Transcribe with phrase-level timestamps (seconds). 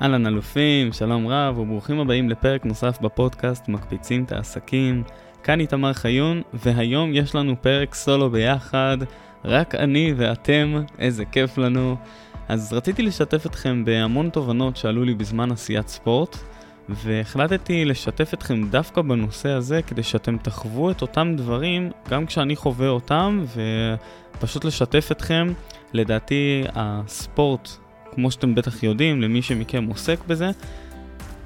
[0.00, 5.02] אהלן אלופים, שלום רב וברוכים הבאים לפרק נוסף בפודקאסט מקפיצים את העסקים.
[5.42, 8.98] כאן איתמר חיון, והיום יש לנו פרק סולו ביחד,
[9.44, 11.96] רק אני ואתם, איזה כיף לנו.
[12.48, 16.36] אז רציתי לשתף אתכם בהמון תובנות שעלו לי בזמן עשיית ספורט,
[16.88, 22.88] והחלטתי לשתף אתכם דווקא בנושא הזה כדי שאתם תחוו את אותם דברים גם כשאני חווה
[22.88, 23.44] אותם,
[24.36, 25.52] ופשוט לשתף אתכם.
[25.92, 27.68] לדעתי הספורט
[28.14, 30.50] כמו שאתם בטח יודעים, למי שמכם עוסק בזה,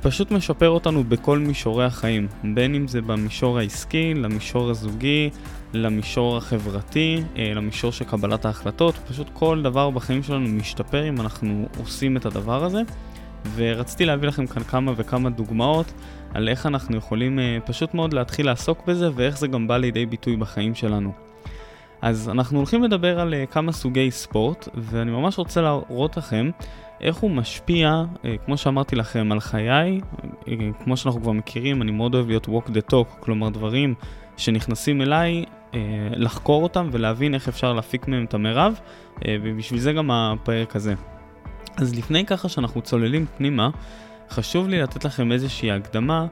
[0.02, 5.30] פשוט משפר אותנו בכל מישורי החיים, בין אם זה במישור העסקי, למישור הזוגי,
[5.72, 11.68] למישור החברתי, אה, למישור של קבלת ההחלטות, פשוט כל דבר בחיים שלנו משתפר אם אנחנו
[11.78, 12.82] עושים את הדבר הזה.
[13.54, 15.92] ורציתי להביא לכם כאן כמה וכמה דוגמאות
[16.34, 20.06] על איך אנחנו יכולים אה, פשוט מאוד להתחיל לעסוק בזה ואיך זה גם בא לידי
[20.06, 21.12] ביטוי בחיים שלנו.
[22.02, 26.50] אז אנחנו הולכים לדבר על uh, כמה סוגי ספורט, ואני ממש רוצה להראות לכם
[27.00, 30.00] איך הוא משפיע, uh, כמו שאמרתי לכם, על חיי.
[30.40, 30.48] Uh,
[30.84, 33.94] כמו שאנחנו כבר מכירים, אני מאוד אוהב להיות walk the talk, כלומר דברים
[34.36, 35.44] שנכנסים אליי,
[36.10, 38.80] לחקור אותם ולהבין איך אפשר להפיק מהם את המרב,
[39.28, 40.94] ובשביל זה גם הפרק הזה.
[41.76, 43.70] אז לפני ככה שאנחנו צוללים פנימה,
[44.30, 46.26] חשוב לי לתת לכם איזושהי הקדמה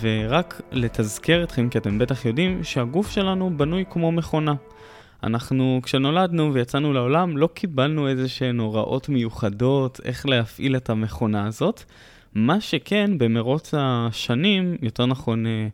[0.00, 4.54] ורק לתזכר אתכם, כי אתם בטח יודעים, שהגוף שלנו בנוי כמו מכונה.
[5.22, 11.82] אנחנו, כשנולדנו ויצאנו לעולם, לא קיבלנו איזה שהן הוראות מיוחדות איך להפעיל את המכונה הזאת.
[12.34, 15.68] מה שכן, במרוץ השנים, יותר נכון אה,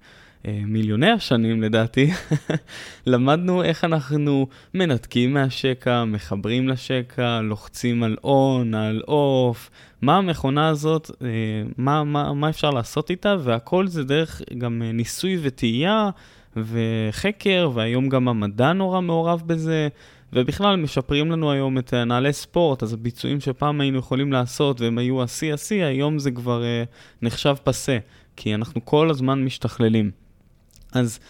[0.46, 2.10] אה, מיליוני השנים לדעתי,
[3.06, 9.70] למדנו איך אנחנו מנתקים מהשקע, מחברים לשקע, לוחצים על און, על אוף,
[10.02, 11.28] מה המכונה הזאת, אה,
[11.78, 16.10] מה, מה, מה אפשר לעשות איתה, והכל זה דרך גם ניסוי וטעייה.
[16.56, 19.88] וחקר, והיום גם המדע נורא מעורב בזה,
[20.32, 25.22] ובכלל משפרים לנו היום את נעלי ספורט, אז הביצועים שפעם היינו יכולים לעשות והם היו
[25.22, 27.98] השיא השיא, היום זה כבר uh, נחשב פסה,
[28.36, 30.10] כי אנחנו כל הזמן משתכללים.
[30.92, 31.20] אז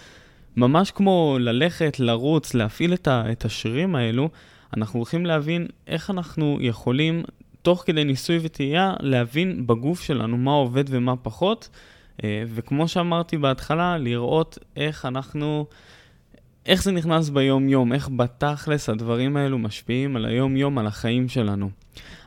[0.56, 4.28] ממש כמו ללכת, לרוץ, להפעיל את, ה, את השרירים האלו,
[4.76, 7.22] אנחנו הולכים להבין איך אנחנו יכולים,
[7.62, 11.68] תוך כדי ניסוי וטעייה, להבין בגוף שלנו מה עובד ומה פחות.
[12.24, 15.66] אה, וכמו שאמרתי בהתחלה, לראות איך אנחנו,
[16.66, 21.70] איך זה נכנס ביום-יום, איך בתכלס הדברים האלו משפיעים על היום-יום, על החיים שלנו.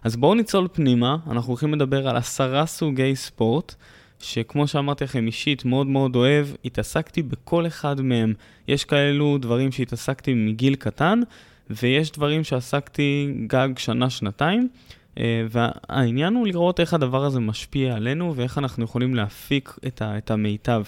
[0.04, 3.76] אז בואו ניצול פנימה, אנחנו הולכים לדבר על עשרה סוגי ספורט,
[4.20, 8.34] שכמו שאמרתי לכם אישית, מאוד מאוד אוהב, התעסקתי בכל אחד מהם.
[8.68, 11.22] יש כאלו דברים שהתעסקתי מגיל קטן,
[11.70, 14.70] ויש דברים שעסקתי גג שנה-שנתיים.
[15.18, 20.18] אה, והעניין הוא לראות איך הדבר הזה משפיע עלינו ואיך אנחנו יכולים להפיק את, ה,
[20.18, 20.84] את המיטב.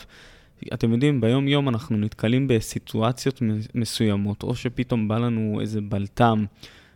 [0.74, 3.42] אתם יודעים, ביום-יום אנחנו נתקלים בסיטואציות
[3.76, 6.46] מסוימות, או שפתאום בא לנו איזה בלטם,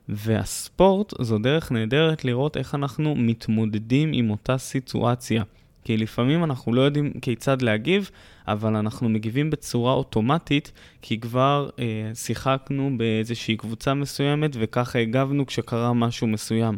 [0.10, 5.44] והספורט זו דרך נהדרת לראות איך אנחנו מתמודדים עם אותה סיטואציה.
[5.84, 8.10] כי לפעמים אנחנו לא יודעים כיצד להגיב,
[8.48, 10.72] אבל אנחנו מגיבים בצורה אוטומטית,
[11.02, 16.78] כי כבר אה, שיחקנו באיזושהי קבוצה מסוימת, וככה הגבנו כשקרה משהו מסוים.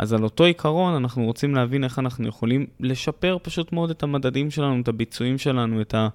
[0.00, 4.50] אז על אותו עיקרון אנחנו רוצים להבין איך אנחנו יכולים לשפר פשוט מאוד את המדדים
[4.50, 6.08] שלנו, את הביצועים שלנו, את, ה,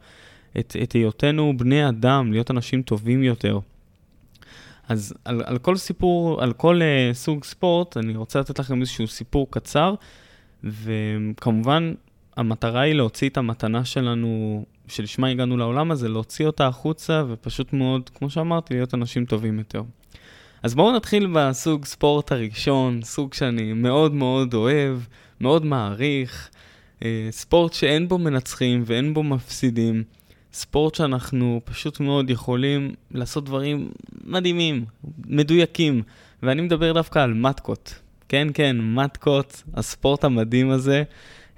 [0.60, 3.60] את, את היותנו בני אדם, להיות אנשים טובים יותר.
[4.88, 9.08] אז על, על כל סיפור, על כל uh, סוג ספורט, אני רוצה לתת לכם איזשהו
[9.08, 9.94] סיפור קצר,
[10.64, 11.94] וכמובן,
[12.38, 18.10] המטרה היא להוציא את המתנה שלנו, שלשמה הגענו לעולם הזה, להוציא אותה החוצה, ופשוט מאוד,
[18.10, 19.84] כמו שאמרתי, להיות אנשים טובים יותר.
[20.66, 24.98] אז בואו נתחיל בסוג ספורט הראשון, סוג שאני מאוד מאוד אוהב,
[25.42, 26.50] מאוד מעריך,
[27.04, 30.04] אה, ספורט שאין בו מנצחים ואין בו מפסידים,
[30.54, 33.92] ספורט שאנחנו פשוט מאוד יכולים לעשות דברים
[34.24, 34.86] מדהימים,
[35.28, 36.02] מדויקים,
[36.44, 37.96] ואני מדבר דווקא על מתקות.
[38.30, 41.04] כן, כן, מתקות, הספורט המדהים הזה.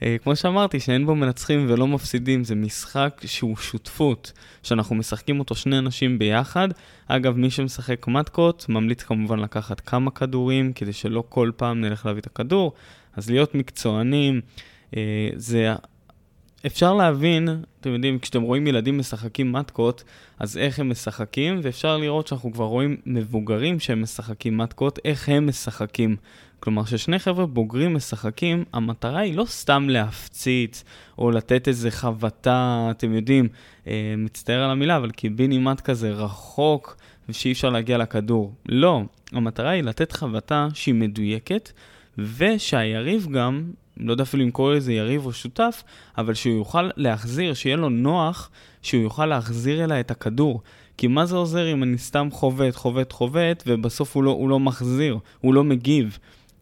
[0.03, 4.31] אה, כמו שאמרתי, שאין בו מנצחים ולא מפסידים, זה משחק שהוא שותפות,
[4.63, 6.67] שאנחנו משחקים אותו שני אנשים ביחד.
[7.07, 12.21] אגב, מי שמשחק מתקות, ממליץ כמובן לקחת כמה כדורים, כדי שלא כל פעם נלך להביא
[12.21, 12.73] את הכדור.
[13.15, 14.41] אז להיות מקצוענים,
[14.97, 15.73] אה, זה
[16.68, 17.50] אפשר להבין,
[17.80, 20.04] אתם יודעים, כשאתם רואים ילדים משחקים מתקות,
[20.40, 25.48] אז איך הם משחקים, ואפשר לראות שאנחנו כבר רואים מבוגרים שהם משחקים מתקות, איך הם
[25.48, 26.16] משחקים.
[26.60, 30.84] כלומר, כששני חבר'ה בוגרים משחקים, המטרה היא לא סתם להפציץ,
[31.18, 33.48] או לתת איזה חבטה, אתם יודעים,
[33.88, 36.98] אה, מצטער על המילה, אבל קיבינימט כזה רחוק,
[37.30, 38.54] ושאי אפשר להגיע לכדור.
[38.66, 41.72] לא, המטרה היא לתת חבטה שהיא מדויקת,
[42.18, 45.83] ושהיריב גם לא יודע אפילו אם קורא לזה יריב או שותף,
[46.17, 48.49] אבל שהוא יוכל להחזיר, שיהיה לו נוח,
[48.81, 50.61] שהוא יוכל להחזיר אליי את הכדור.
[50.97, 54.59] כי מה זה עוזר אם אני סתם חובט, חובט, חובט, ובסוף הוא לא, הוא לא
[54.59, 56.17] מחזיר, הוא לא מגיב,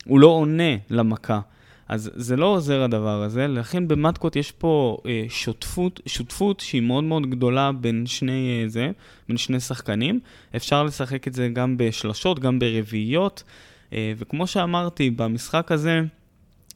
[0.06, 1.40] הוא לא עונה למכה.
[1.88, 7.04] אז זה לא עוזר הדבר הזה, לכן במטקות יש פה אה, שותפות, שותפות שהיא מאוד
[7.04, 8.92] מאוד גדולה בין שני, אה, זה,
[9.28, 10.20] בין שני שחקנים.
[10.56, 13.44] אפשר לשחק את זה גם בשלשות, גם ברביעיות,
[13.94, 16.02] אה, וכמו שאמרתי, במשחק הזה,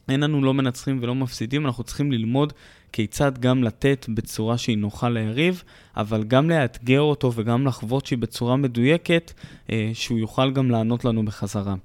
[0.09, 2.53] אין לנו לא מנצחים ולא מפסידים, אנחנו צריכים ללמוד
[2.91, 5.63] כיצד גם לתת בצורה שהיא נוחה ליריב,
[5.97, 9.31] אבל גם לאתגר אותו וגם לחוות שהיא בצורה מדויקת,
[9.71, 11.75] אה, שהוא יוכל גם לענות לנו בחזרה.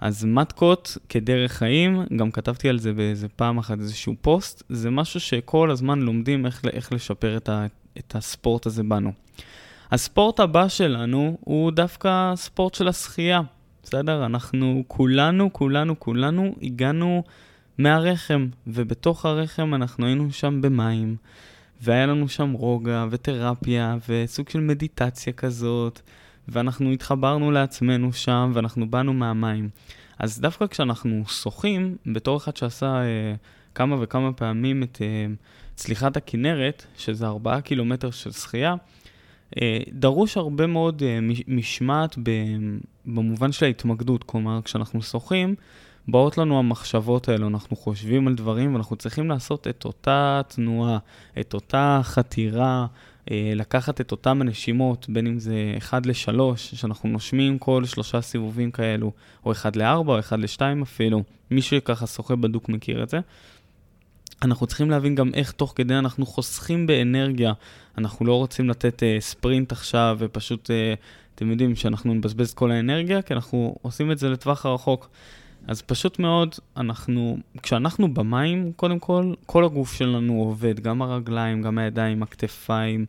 [0.00, 5.20] אז מתקות כדרך חיים, גם כתבתי על זה באיזה פעם אחת איזשהו פוסט, זה משהו
[5.20, 7.66] שכל הזמן לומדים איך, איך לשפר את, ה,
[7.98, 9.12] את הספורט הזה בנו.
[9.90, 13.40] הספורט הבא שלנו הוא דווקא ספורט של השחייה,
[13.82, 14.26] בסדר?
[14.26, 17.22] אנחנו כולנו, כולנו, כולנו הגענו
[17.80, 21.16] מהרחם, ובתוך הרחם אנחנו היינו שם במים,
[21.82, 26.00] והיה לנו שם רוגע ותרפיה וסוג של מדיטציה כזאת,
[26.48, 29.68] ואנחנו התחברנו לעצמנו שם, ואנחנו באנו מהמים.
[30.18, 33.34] אז דווקא כשאנחנו שוחים, בתור אחד שעשה אה,
[33.74, 35.26] כמה וכמה פעמים את אה,
[35.74, 38.74] צליחת הכנרת, שזה ארבעה קילומטר של שחייה,
[39.60, 41.18] אה, דרוש הרבה מאוד אה,
[41.48, 42.18] משמעת
[43.06, 44.24] במובן של ההתמקדות.
[44.24, 45.54] כלומר, כשאנחנו שוחים,
[46.10, 50.98] באות לנו המחשבות האלו, אנחנו חושבים על דברים ואנחנו צריכים לעשות את אותה תנועה,
[51.40, 52.86] את אותה חתירה,
[53.30, 58.70] אה, לקחת את אותם הנשימות, בין אם זה 1 ל-3, שאנחנו נושמים כל שלושה סיבובים
[58.70, 59.12] כאלו,
[59.44, 63.20] או 1 ל-4 או 1 ל-2 אפילו, מי שככה שוחה בדוק מכיר את זה.
[64.42, 67.52] אנחנו צריכים להבין גם איך תוך כדי אנחנו חוסכים באנרגיה.
[67.98, 70.72] אנחנו לא רוצים לתת uh, ספרינט עכשיו ופשוט, uh,
[71.34, 75.08] אתם יודעים, שאנחנו נבזבז את כל האנרגיה, כי אנחנו עושים את זה לטווח הרחוק.
[75.70, 81.78] אז פשוט מאוד, אנחנו, כשאנחנו במים, קודם כל, כל הגוף שלנו עובד, גם הרגליים, גם
[81.78, 83.06] הידיים, הכתפיים,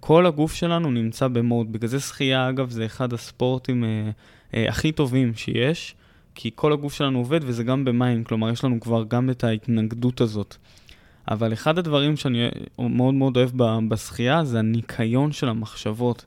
[0.00, 1.72] כל הגוף שלנו נמצא במוד.
[1.72, 4.10] בגלל זה שחייה, אגב, זה אחד הספורטים אה,
[4.54, 5.94] אה, הכי טובים שיש,
[6.34, 10.20] כי כל הגוף שלנו עובד וזה גם במים, כלומר, יש לנו כבר גם את ההתנגדות
[10.20, 10.56] הזאת.
[11.28, 12.48] אבל אחד הדברים שאני
[12.78, 13.50] מאוד מאוד אוהב
[13.88, 16.24] בשחייה זה הניקיון של המחשבות.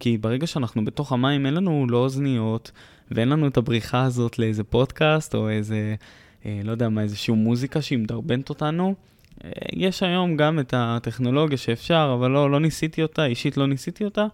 [0.00, 2.70] כי ברגע שאנחנו בתוך המים, אין לנו לא אוזניות,
[3.10, 5.94] ואין לנו את הבריחה הזאת לאיזה פודקאסט או איזה,
[6.46, 8.94] אה, לא יודע מה, איזושהי מוזיקה שהיא מדרבנת אותנו.
[9.44, 14.04] אה, יש היום גם את הטכנולוגיה שאפשר, אבל לא, לא ניסיתי אותה, אישית לא ניסיתי
[14.04, 14.26] אותה,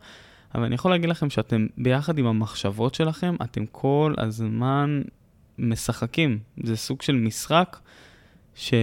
[0.54, 5.02] אבל אני יכול להגיד לכם שאתם ביחד עם המחשבות שלכם, אתם כל הזמן
[5.58, 6.38] משחקים.
[6.62, 7.76] זה סוג של משחק
[8.54, 8.74] ש...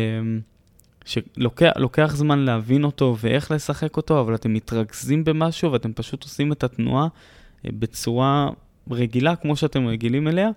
[1.10, 6.64] שלוקח זמן להבין אותו ואיך לשחק אותו, אבל אתם מתרכזים במשהו ואתם פשוט עושים את
[6.64, 7.08] התנועה
[7.66, 8.50] אה, בצורה
[8.92, 10.50] רגילה כמו שאתם רגילים אליה,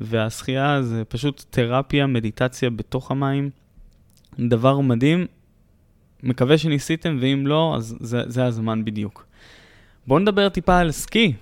[0.00, 3.50] והשחייה זה פשוט תרפיה, מדיטציה בתוך המים.
[4.38, 5.26] דבר מדהים,
[6.22, 9.26] מקווה שניסיתם, ואם לא, אז זה, זה הזמן בדיוק.
[10.06, 11.32] בואו נדבר טיפה על סקי.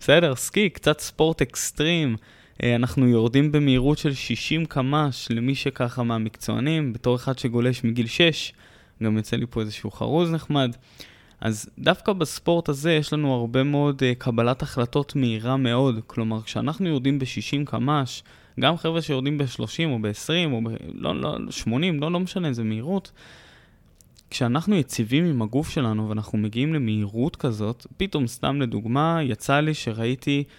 [0.00, 2.16] בסדר, סקי, קצת ספורט אקסטרים.
[2.62, 8.52] אה, אנחנו יורדים במהירות של 60 קמ"ש למי שככה מהמקצוענים, בתור אחד שגולש מגיל 6,
[9.02, 10.76] גם יוצא לי פה איזשהו חרוז נחמד.
[11.40, 16.00] אז דווקא בספורט הזה יש לנו הרבה מאוד uh, קבלת החלטות מהירה מאוד.
[16.06, 18.22] כלומר, כשאנחנו יורדים ב-60 קמ"ש,
[18.60, 20.68] גם חבר'ה שיורדים ב-30 או ב-20 או ב...
[20.94, 23.12] לא, לא, 80, לא, לא משנה איזה מהירות,
[24.30, 30.38] כשאנחנו יציבים עם הגוף שלנו ואנחנו מגיעים למהירות כזאת, פתאום סתם לדוגמה, יצא לי שראיתי
[30.38, 30.52] אה,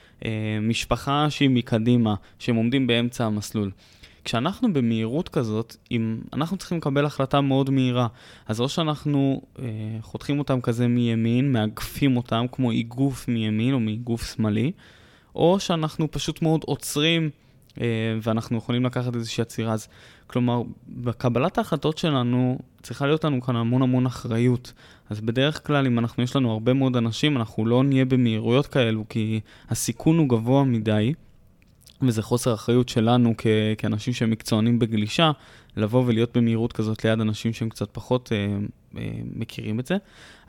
[0.62, 3.72] משפחה שהיא מקדימה, שהם עומדים באמצע המסלול.
[4.24, 8.08] כשאנחנו במהירות כזאת, אם אנחנו צריכים לקבל החלטה מאוד מהירה,
[8.48, 9.66] אז או שאנחנו אה,
[10.01, 14.72] חותכים אותם כזה מימין, מאגפים אותם כמו איגוף מימין או מאיגוף שמאלי,
[15.36, 17.30] או שאנחנו פשוט מאוד עוצרים אה,
[18.22, 19.74] ואנחנו יכולים לקחת איזושהי עצירה.
[19.74, 19.88] אז
[20.28, 24.74] כלומר, בקבלת ההחלטות שלנו צריכה להיות לנו כאן המון המון אחריות.
[25.10, 29.06] אז בדרך כלל, אם אנחנו, יש לנו הרבה מאוד אנשים, אנחנו לא נהיה במהירויות כאלו,
[29.10, 31.13] כי הסיכון הוא גבוה מדי.
[32.03, 35.31] וזה חוסר אחריות שלנו כ- כאנשים שהם מקצוענים בגלישה,
[35.77, 38.58] לבוא ולהיות במהירות כזאת ליד אנשים שהם קצת פחות אה,
[38.98, 39.98] אה, מכירים את זה.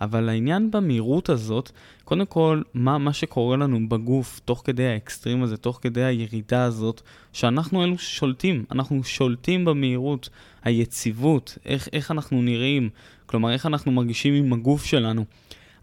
[0.00, 1.70] אבל העניין במהירות הזאת,
[2.04, 7.00] קודם כל, מה, מה שקורה לנו בגוף תוך כדי האקסטרים הזה, תוך כדי הירידה הזאת,
[7.32, 10.28] שאנחנו אלו ששולטים, אנחנו שולטים במהירות,
[10.64, 12.88] היציבות, איך, איך אנחנו נראים,
[13.26, 15.24] כלומר, איך אנחנו מרגישים עם הגוף שלנו.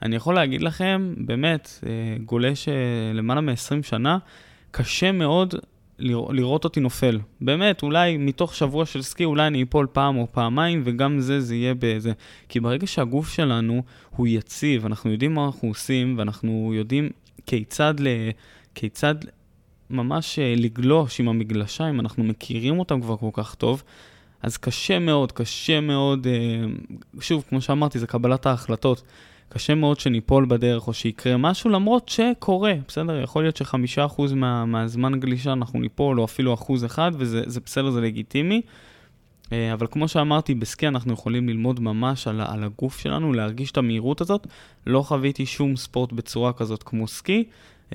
[0.02, 2.74] אני יכול להגיד לכם, באמת, אה, גולש אה,
[3.14, 4.18] למעלה מ-20 שנה,
[4.72, 5.56] קשה מאוד
[6.00, 7.20] לראות אותי נופל.
[7.42, 11.56] באמת, אולי מתוך שבוע של סקי, אולי אני אפול פעם או פעמיים, וגם זה, זה
[11.56, 12.12] יהיה באיזה...
[12.50, 17.10] כי ברגע שהגוף שלנו הוא יציב, אנחנו יודעים מה אנחנו עושים, ואנחנו יודעים
[17.46, 18.08] כיצד, ל...
[18.76, 19.16] כיצד
[19.90, 23.84] ממש אה, לגלוש עם המגלשיים, אנחנו מכירים אותם כבר כל כך טוב,
[24.42, 26.28] אז קשה מאוד, קשה מאוד,
[27.20, 29.04] שוב, כמו שאמרתי, זה קבלת ההחלטות.
[29.50, 33.22] קשה מאוד שניפול בדרך או שיקרה משהו, למרות שקורה, בסדר?
[33.22, 37.60] יכול להיות שחמישה אחוז מה, מהזמן גלישה אנחנו ניפול, או אפילו אחוז אחד, וזה זה
[37.66, 38.62] בסדר, זה לגיטימי.
[39.52, 43.78] אה, אבל כמו שאמרתי, בסקי אנחנו יכולים ללמוד ממש על, על הגוף שלנו, להרגיש את
[43.78, 44.48] המהירות הזאת.
[44.88, 47.44] לא חוויתי שום ספורט בצורה כזאת כמו סקי,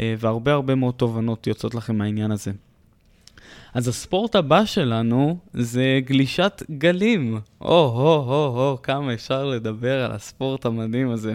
[0.01, 2.53] אה, והרבה הרבה מאוד תובנות יוצאות לכם מהעניין הזה.
[3.75, 7.39] אז הספורט הבא שלנו זה גלישת גלים.
[7.61, 11.35] או-הו-הו-הו, כמה אפשר לדבר על הספורט המדהים הזה.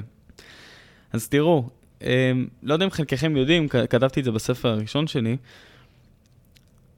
[1.13, 1.69] אז תראו,
[2.03, 2.31] אה,
[2.63, 5.37] לא יודע אם חלקכם יודעים, כתבתי את זה בספר הראשון שלי,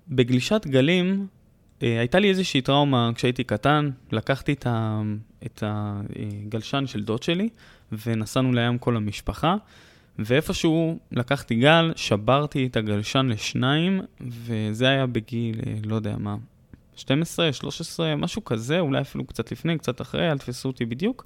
[0.10, 1.28] בגלישת גלים
[1.84, 5.02] אה, הייתה לי איזושהי טראומה כשהייתי קטן, לקחתי את, ה,
[5.46, 7.50] את הגלשן של דוד שלי
[7.92, 9.56] ונסענו לים כל המשפחה.
[10.20, 16.36] ואיפשהו לקחתי גל, שברתי את הגלשן לשניים, וזה היה בגיל, אה, לא יודע מה,
[16.96, 21.26] 12, 13, משהו כזה, אולי אפילו קצת לפני, קצת אחרי, אל תפסו אותי בדיוק.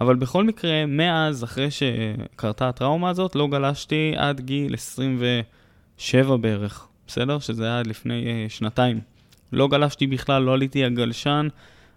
[0.00, 7.38] אבל בכל מקרה, מאז, אחרי שקרתה הטראומה הזאת, לא גלשתי עד גיל 27 בערך, בסדר?
[7.38, 9.00] שזה היה לפני uh, שנתיים.
[9.52, 11.48] לא גלשתי בכלל, לא עליתי הגלשן,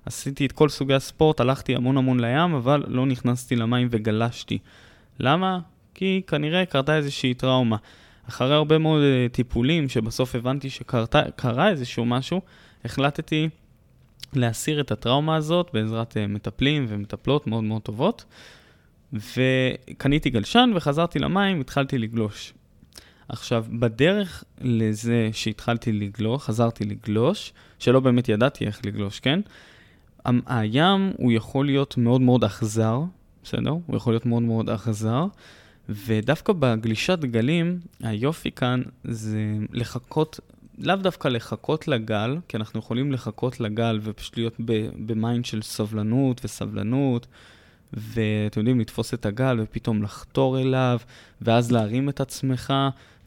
[0.05, 4.59] עשיתי את כל סוגי הספורט, הלכתי המון המון לים, אבל לא נכנסתי למים וגלשתי.
[5.19, 5.59] למה?
[5.93, 7.77] כי כנראה קרתה איזושהי טראומה.
[8.29, 12.41] אחרי הרבה מאוד uh, טיפולים, שבסוף הבנתי שקרה איזשהו משהו,
[12.85, 13.49] החלטתי
[14.33, 18.25] להסיר את הטראומה הזאת בעזרת uh, מטפלים ומטפלות מאוד מאוד טובות.
[19.13, 22.53] וקניתי גלשן וחזרתי למים, התחלתי לגלוש.
[23.29, 29.39] עכשיו, בדרך לזה שהתחלתי לגלוש, חזרתי לגלוש, שלא באמת ידעתי איך לגלוש, כן?
[30.25, 33.01] הים הוא יכול להיות מאוד מאוד אכזר,
[33.43, 33.73] בסדר?
[33.85, 35.25] הוא יכול להיות מאוד מאוד אכזר,
[36.05, 39.39] ודווקא בגלישת גלים, היופי כאן זה
[39.71, 40.39] לחכות,
[40.77, 44.55] לאו דווקא לחכות לגל, כי אנחנו יכולים לחכות לגל ופשוט להיות
[45.05, 47.27] ב mind של סבלנות וסבלנות,
[47.93, 50.99] ואתם יודעים, לתפוס את הגל ופתאום לחתור אליו,
[51.41, 52.73] ואז להרים את עצמך,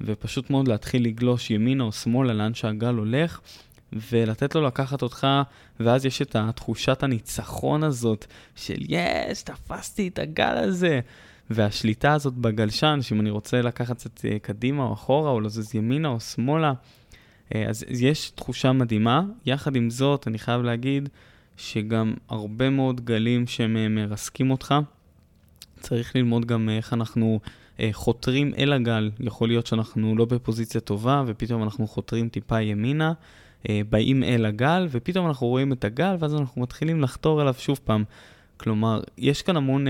[0.00, 3.40] ופשוט מאוד להתחיל לגלוש ימינה או שמאלה לאן שהגל הולך.
[4.10, 5.26] ולתת לו לקחת אותך,
[5.80, 11.00] ואז יש את התחושת הניצחון הזאת של יש, תפסתי את הגל הזה.
[11.50, 16.08] והשליטה הזאת בגלשן, שאם אני רוצה לקחת קצת אה, קדימה או אחורה, או לזוז ימינה
[16.08, 16.72] או שמאלה,
[17.54, 19.22] אה, אז יש תחושה מדהימה.
[19.46, 21.08] יחד עם זאת, אני חייב להגיד
[21.56, 24.74] שגם הרבה מאוד גלים שהם אה, מרסקים אותך.
[25.80, 27.40] צריך ללמוד גם איך אנחנו
[27.92, 29.10] חותרים אל הגל.
[29.20, 33.12] יכול להיות שאנחנו לא בפוזיציה טובה, ופתאום אנחנו חותרים טיפה ימינה,
[33.68, 38.04] באים אל הגל, ופתאום אנחנו רואים את הגל, ואז אנחנו מתחילים לחתור אליו שוב פעם.
[38.56, 39.86] כלומר, יש כאן המון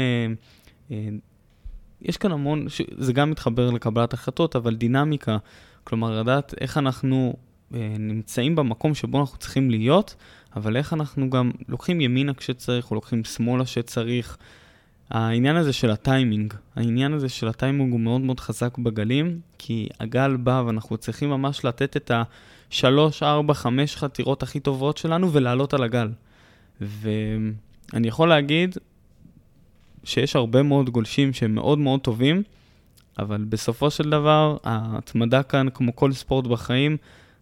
[2.04, 2.82] יש כאן המון, ש...
[2.98, 5.36] זה גם מתחבר לקבלת החלטות, אבל דינמיקה,
[5.84, 7.36] כלומר, לדעת איך אנחנו
[7.74, 10.14] אה, נמצאים במקום שבו אנחנו צריכים להיות,
[10.56, 14.36] אבל איך אנחנו גם לוקחים ימינה כשצריך, או לוקחים שמאלה כשצריך.
[15.10, 20.36] העניין הזה של הטיימינג, העניין הזה של הטיימינג הוא מאוד מאוד חזק בגלים, כי הגל
[20.36, 22.10] בא ואנחנו צריכים ממש לתת את
[22.70, 26.08] השלוש, ארבע, חמש חתירות הכי טובות שלנו ולעלות על הגל.
[26.80, 28.76] ואני יכול להגיד,
[30.04, 32.42] שיש הרבה מאוד גולשים שהם מאוד מאוד טובים,
[33.18, 36.96] אבל בסופו של דבר, ההתמדה כאן, כמו כל ספורט בחיים,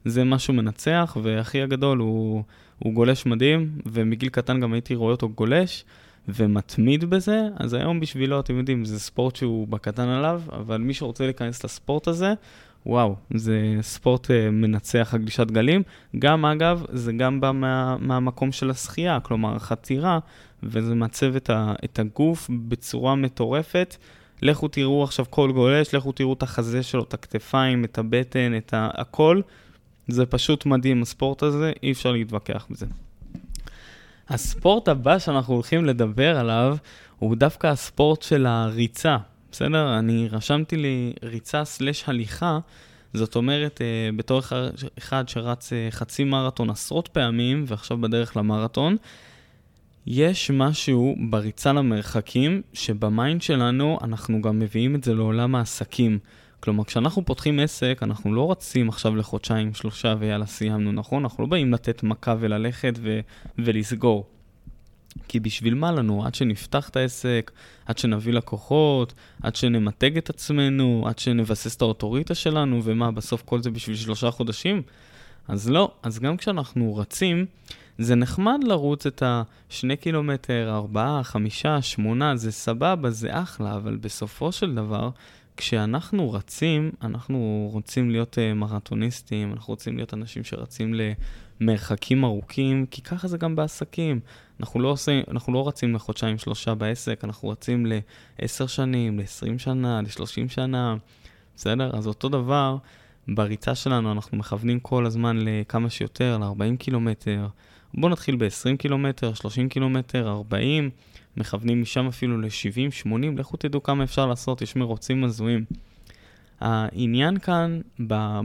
[0.04, 2.42] זה משהו מנצח, ואחי הגדול הוא,
[2.78, 5.84] הוא גולש מדהים, ומגיל קטן גם הייתי רואה אותו גולש,
[6.28, 11.24] ומתמיד בזה, אז היום בשבילו, אתם יודעים, זה ספורט שהוא בקטן עליו, אבל מי שרוצה
[11.24, 12.34] להיכנס לספורט הזה,
[12.86, 15.82] וואו, זה ספורט uh, מנצח הגלישת גלים.
[16.18, 20.18] גם, אגב, זה גם בא מה, מהמקום של השחייה, כלומר, החתירה
[20.62, 23.96] וזה מעצב את, ה, את הגוף בצורה מטורפת.
[24.42, 28.74] לכו תראו עכשיו כל גולש, לכו תראו את החזה שלו, את הכתפיים, את הבטן, את
[28.74, 29.40] ה, הכל.
[30.08, 32.86] זה פשוט מדהים, הספורט הזה, אי אפשר להתווכח בזה.
[34.28, 36.76] הספורט הבא שאנחנו הולכים לדבר עליו
[37.18, 39.16] הוא דווקא הספורט של הריצה,
[39.52, 39.98] בסדר?
[39.98, 42.58] אני רשמתי לי ריצה סלש הליכה,
[43.14, 44.40] זאת אומרת, אה, בתור
[44.98, 48.96] אחד שרץ אה, חצי מרתון עשרות פעמים, ועכשיו בדרך למרתון,
[50.06, 56.18] יש משהו בריצה למרחקים, שבמיינד שלנו אנחנו גם מביאים את זה לעולם העסקים.
[56.60, 61.22] כלומר, כשאנחנו פותחים עסק, אנחנו לא רצים עכשיו לחודשיים, שלושה ויאללה, סיימנו, נכון?
[61.22, 63.20] אנחנו לא באים לתת מכה וללכת ו-
[63.58, 64.26] ולסגור.
[65.28, 66.26] כי בשביל מה לנו?
[66.26, 67.50] עד שנפתח את העסק,
[67.86, 73.62] עד שנביא לקוחות, עד שנמתג את עצמנו, עד שנבסס את האוטוריטה שלנו, ומה, בסוף כל
[73.62, 74.82] זה בשביל שלושה חודשים?
[75.48, 77.46] אז לא, אז גם כשאנחנו רצים,
[77.98, 84.52] זה נחמד לרוץ את השני קילומטר, ארבעה, חמישה, שמונה, זה סבבה, זה אחלה, אבל בסופו
[84.52, 85.10] של דבר,
[85.56, 90.94] כשאנחנו רצים, אנחנו רוצים להיות uh, מרתוניסטים, אנחנו רוצים להיות אנשים שרצים
[91.60, 94.20] למרחקים ארוכים, כי ככה זה גם בעסקים.
[94.60, 97.86] אנחנו לא, עושים, אנחנו לא רצים לחודשיים שלושה בעסק, אנחנו רצים
[98.38, 100.96] לעשר שנים, ל-20 שנה, ל-30 שנה,
[101.56, 101.90] בסדר?
[101.94, 102.76] אז אותו דבר,
[103.28, 107.46] בריצה שלנו אנחנו מכוונים כל הזמן לכמה שיותר, ל-40 קילומטר.
[107.94, 110.90] בואו נתחיל ב-20 קילומטר, 30 קילומטר, 40,
[111.36, 115.64] מכוונים משם אפילו ל-70, 80, לכו תדעו כמה אפשר לעשות, יש מרוצים הזויים.
[116.60, 117.80] העניין כאן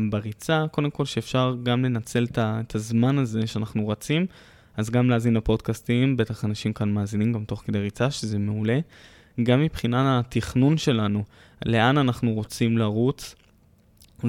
[0.09, 4.25] בריצה, קודם כל שאפשר גם לנצל את הזמן הזה שאנחנו רצים,
[4.77, 8.79] אז גם להאזין לפודקאסטים, בטח אנשים כאן מאזינים גם תוך כדי ריצה, שזה מעולה.
[9.43, 11.23] גם מבחינת התכנון שלנו,
[11.65, 13.35] לאן אנחנו רוצים לרוץ,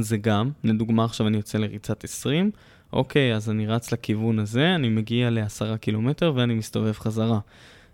[0.00, 2.50] זה גם, לדוגמה עכשיו אני יוצא לריצת 20,
[2.92, 7.38] אוקיי, אז אני רץ לכיוון הזה, אני מגיע לעשרה קילומטר ואני מסתובב חזרה.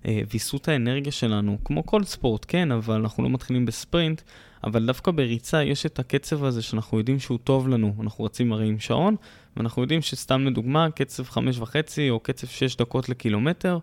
[0.07, 4.23] אה, ויסות האנרגיה שלנו, כמו כל ספורט, כן, אבל אנחנו לא מתחילים בספרינט,
[4.65, 7.95] אבל דווקא בריצה יש את הקצב הזה שאנחנו יודעים שהוא טוב לנו.
[8.01, 9.17] אנחנו רצים הרי עם שעון,
[9.57, 13.79] ואנחנו יודעים שסתם לדוגמה, קצב חמש וחצי או קצב שש דקות לקילומטר,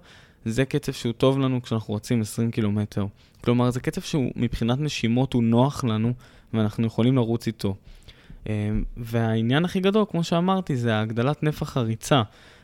[0.46, 3.06] זה קצב שהוא טוב לנו כשאנחנו רצים 20 קילומטר.
[3.44, 6.13] כלומר, זה קצב שהוא מבחינת נשימות הוא נוח לנו,
[6.53, 7.75] ואנחנו יכולים לרוץ איתו.
[8.50, 12.22] אה, והעניין הכי גדול, כמו שאמרתי, זה הגדלת נפח הריצה.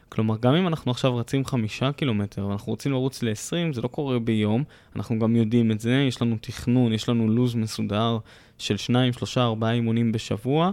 [0.10, 4.20] כלומר, גם אם אנחנו עכשיו רצים חמישה קילומטר ואנחנו רוצים לרוץ ל-20, זה לא קורה
[4.20, 4.64] ביום,
[4.96, 8.18] אנחנו גם יודעים את זה, יש לנו תכנון, יש לנו לו"ז מסודר
[8.58, 10.72] של שניים, שלושה, ארבעה אימונים בשבוע,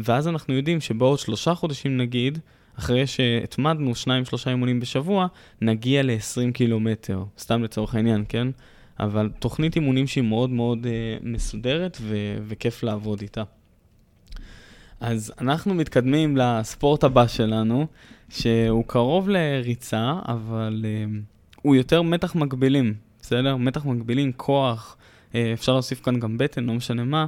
[0.00, 2.38] ואז אנחנו יודעים שבעוד שלושה חודשים נגיד,
[2.78, 5.26] אחרי שהתמדנו שניים, שלושה אימונים בשבוע,
[5.60, 8.48] נגיע ל-20 קילומטר, סתם לצורך העניין, כן?
[9.00, 13.42] אבל תוכנית אימונים שהיא מאוד מאוד אה, מסודרת ו- וכיף לעבוד איתה.
[15.02, 17.86] אז אנחנו מתקדמים לספורט הבא שלנו,
[18.28, 23.56] שהוא קרוב לריצה, אבל uh, הוא יותר מתח מגבילים, בסדר?
[23.56, 24.96] מתח מגבילים, כוח,
[25.32, 27.26] uh, אפשר להוסיף כאן גם בטן, לא משנה מה,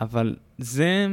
[0.00, 1.06] אבל זה,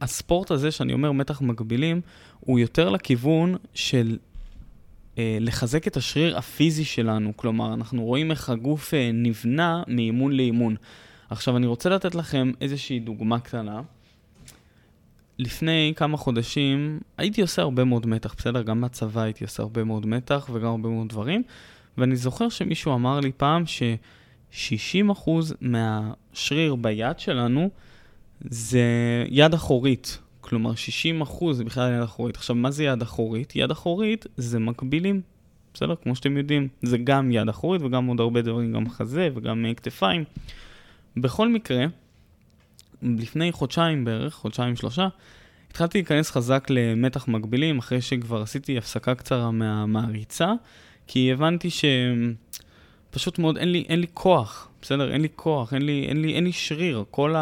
[0.00, 2.00] הספורט הזה שאני אומר מתח מגבילים,
[2.40, 4.18] הוא יותר לכיוון של
[5.14, 10.76] uh, לחזק את השריר הפיזי שלנו, כלומר, אנחנו רואים איך הגוף uh, נבנה מאימון לאימון.
[11.30, 13.80] עכשיו, אני רוצה לתת לכם איזושהי דוגמה קטנה.
[15.38, 18.62] לפני כמה חודשים הייתי עושה הרבה מאוד מתח, בסדר?
[18.62, 21.42] גם בצבא הייתי עושה הרבה מאוד מתח וגם הרבה מאוד דברים,
[21.98, 27.70] ואני זוכר שמישהו אמר לי פעם ש-60% מהשריר ביד שלנו
[28.40, 28.82] זה
[29.28, 30.18] יד אחורית.
[30.40, 30.72] כלומר,
[31.20, 32.36] 60% זה בכלל יד אחורית.
[32.36, 33.56] עכשיו, מה זה יד אחורית?
[33.56, 35.20] יד אחורית זה מקבילים,
[35.74, 35.94] בסדר?
[36.02, 40.24] כמו שאתם יודעים, זה גם יד אחורית וגם עוד הרבה דברים, גם חזה וגם כתפיים.
[41.16, 41.84] בכל מקרה,
[43.02, 45.08] לפני חודשיים בערך, חודשיים שלושה,
[45.70, 50.52] התחלתי להיכנס חזק למתח מקבילים, אחרי שכבר עשיתי הפסקה קצרה מה, מהריצה,
[51.06, 51.68] כי הבנתי
[53.10, 55.12] שפשוט מאוד אין לי, אין לי כוח, בסדר?
[55.12, 57.04] אין לי כוח, אין לי, אין לי, אין לי שריר.
[57.10, 57.34] כל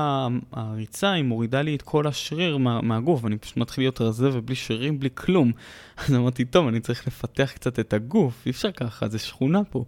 [0.53, 4.55] הריצה, היא מורידה לי את כל השריר מה, מהגוף, אני פשוט מתחיל להיות רזה ובלי
[4.55, 5.53] שרירים, בלי כלום.
[5.97, 9.85] אז אמרתי, טוב, אני צריך לפתח קצת את הגוף, אי אפשר ככה, זה שכונה פה.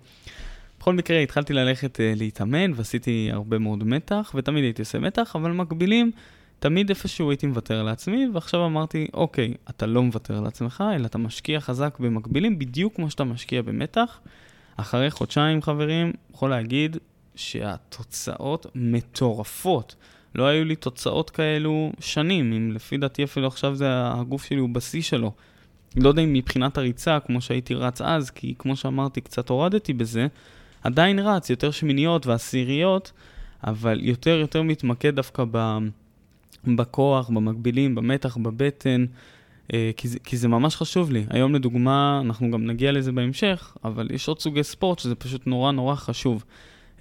[0.88, 5.52] בכל מקרה, התחלתי ללכת uh, להתאמן ועשיתי הרבה מאוד מתח, ותמיד הייתי עושה מתח, אבל
[5.52, 6.10] מקבילים,
[6.58, 11.60] תמיד איפשהו הייתי מוותר לעצמי, ועכשיו אמרתי, אוקיי, אתה לא מוותר לעצמך, אלא אתה משקיע
[11.60, 14.20] חזק במקבילים, בדיוק כמו שאתה משקיע במתח.
[14.76, 16.96] אחרי חודשיים, חברים, יכול להגיד
[17.34, 19.94] שהתוצאות מטורפות.
[20.34, 24.68] לא היו לי תוצאות כאלו שנים, אם לפי דעתי אפילו עכשיו זה הגוף שלי הוא
[24.68, 25.32] בשיא שלו.
[25.96, 30.26] לא יודע אם מבחינת הריצה, כמו שהייתי רץ אז, כי כמו שאמרתי, קצת הורדתי בזה,
[30.88, 33.12] עדיין רץ, יותר שמיניות ועשיריות,
[33.64, 35.78] אבל יותר יותר מתמקד דווקא ב,
[36.64, 39.04] בכוח, במקבילים, במתח, בבטן,
[39.72, 41.26] אה, כי, זה, כי זה ממש חשוב לי.
[41.30, 45.72] היום לדוגמה, אנחנו גם נגיע לזה בהמשך, אבל יש עוד סוגי ספורט שזה פשוט נורא
[45.72, 46.44] נורא חשוב.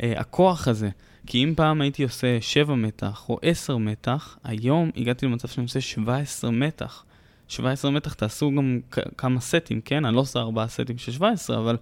[0.03, 0.89] אה, הכוח הזה,
[1.27, 5.81] כי אם פעם הייתי עושה 7 מתח או 10 מתח, היום הגעתי למצב שאני עושה
[5.81, 7.03] 17 מתח.
[7.47, 8.79] 17 מתח תעשו גם
[9.17, 10.05] כמה סטים, כן?
[10.05, 11.77] אני לא עושה 4 סטים של 17, אבל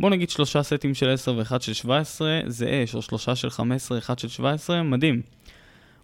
[0.00, 3.98] בוא נגיד שלושה סטים של 10 ואחד של 17 זה אש, או שלושה של 15,
[3.98, 5.22] אחד של 17, מדהים.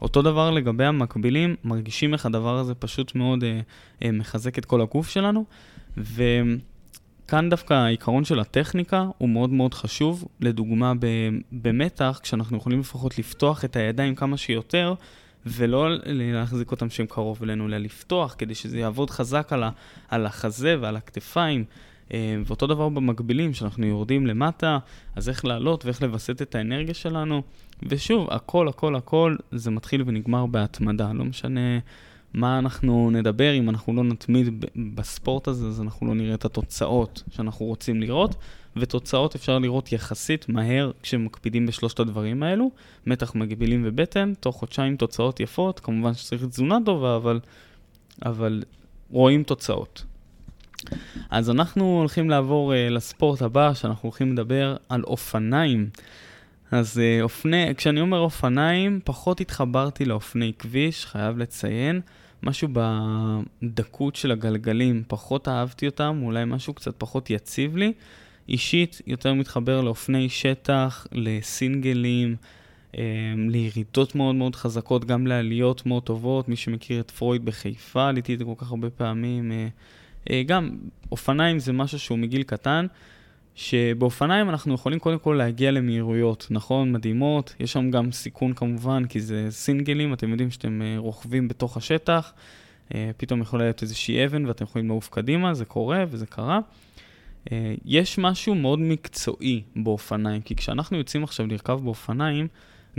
[0.01, 3.61] אותו דבר לגבי המקבילים, מרגישים איך הדבר הזה פשוט מאוד אה,
[4.03, 5.45] אה, מחזק את כל הגוף שלנו,
[5.97, 10.25] וכאן דווקא העיקרון של הטכניקה הוא מאוד מאוד חשוב.
[10.41, 10.93] לדוגמה,
[11.53, 14.95] במתח, כשאנחנו יכולים לפחות לפתוח את הידיים כמה שיותר,
[15.47, 19.71] ולא להחזיק אותם שהם קרוב אלינו, אלא לפתוח כדי שזה יעבוד חזק על, ה,
[20.09, 21.65] על החזה ועל הכתפיים.
[22.14, 24.79] אה, ואותו דבר במקבילים, שאנחנו יורדים למטה,
[25.16, 27.42] אז איך לעלות ואיך לווסת את האנרגיה שלנו.
[27.83, 31.12] ושוב, הכל, הכל, הכל, זה מתחיל ונגמר בהתמדה.
[31.12, 31.79] לא משנה
[32.35, 34.64] מה אנחנו נדבר, אם אנחנו לא נתמיד
[34.95, 38.35] בספורט הזה, אז אנחנו לא נראה את התוצאות שאנחנו רוצים לראות.
[38.77, 42.71] ותוצאות אפשר לראות יחסית מהר כשמקפידים בשלושת הדברים האלו.
[43.07, 45.81] מתח מגבילים ובטן, תוך חודשיים תוצאות יפות.
[45.81, 47.40] כמובן שצריך תזונה טובה, אבל,
[48.25, 48.62] אבל
[49.11, 50.05] רואים תוצאות.
[51.31, 55.89] אז אנחנו הולכים לעבור uh, לספורט הבא, שאנחנו הולכים לדבר על אופניים.
[56.71, 62.01] אז uh, אופני, כשאני אומר אופניים, פחות התחברתי לאופני כביש, חייב לציין.
[62.43, 67.93] משהו בדקות של הגלגלים, פחות אהבתי אותם, אולי משהו קצת פחות יציב לי.
[68.49, 72.37] אישית, יותר מתחבר לאופני שטח, לסינגלים,
[72.93, 72.97] um,
[73.49, 76.49] לירידות מאוד מאוד חזקות, גם לעליות מאוד טובות.
[76.49, 79.53] מי שמכיר את פרויד בחיפה, עליתי את זה כל כך הרבה פעמים.
[79.53, 79.69] אה,
[80.47, 80.71] גם
[81.12, 82.87] אופניים זה משהו שהוא מגיל קטן,
[83.55, 86.93] שבאופניים אנחנו יכולים קודם כל להגיע למהירויות, נכון?
[86.93, 87.55] מדהימות.
[87.61, 92.33] יש שם גם סיכון כמובן, כי זה סינגלים, אתם יודעים שאתם אה, רוכבים בתוך השטח,
[92.95, 96.59] אה, פתאום יכולה להיות איזושהי אבן ואתם יכולים לעוף קדימה, זה קורה וזה קרה.
[97.85, 102.49] יש משהו מאוד מקצועי באופניים, כי כשאנחנו יוצאים עכשיו לרכב באופניים,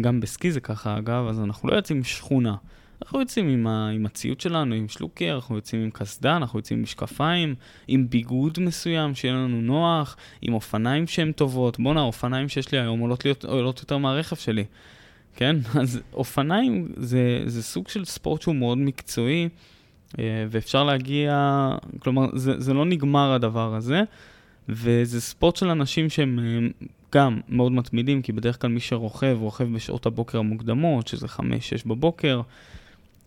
[0.01, 2.55] גם בסקי זה ככה אגב, אז אנחנו לא יוצאים שכונה.
[3.01, 6.79] אנחנו יוצאים עם, ה, עם הציוד שלנו, עם שלוקר, אנחנו יוצאים עם קסדה, אנחנו יוצאים
[6.79, 7.55] עם משקפיים,
[7.87, 11.79] עם ביגוד מסוים שיהיה לנו נוח, עם אופניים שהן טובות.
[11.79, 14.65] בואנה, האופניים שיש לי היום עולות, להיות, עולות יותר מהרכב שלי,
[15.35, 15.55] כן?
[15.81, 19.49] אז אופניים זה, זה סוג של ספורט שהוא מאוד מקצועי,
[20.19, 24.01] אה, ואפשר להגיע, כלומר, זה, זה לא נגמר הדבר הזה,
[24.69, 29.75] וזה ספורט של אנשים שהם אה, גם מאוד מתמידים, כי בדרך כלל מי שרוכב, רוכב
[29.75, 31.39] בשעות הבוקר המוקדמות, שזה 5-6
[31.85, 32.41] בבוקר.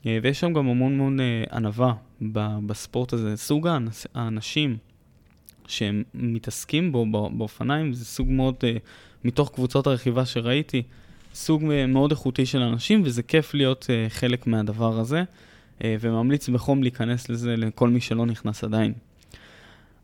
[0.07, 1.95] אה, ויש שם גם המון המון אה, ענווה
[2.67, 3.37] בספורט הזה.
[3.37, 3.69] סוג
[4.15, 4.77] האנשים
[5.67, 8.77] שהם מתעסקים בו באופניים זה סוג מאוד, אה,
[9.25, 10.83] מתוך קבוצות הרכיבה שראיתי,
[11.35, 15.23] סוג מאוד איכותי של אנשים, וזה כיף להיות חלק מהדבר הזה,
[15.85, 18.93] וממליץ בחום להיכנס לזה לכל מי שלא נכנס עדיין.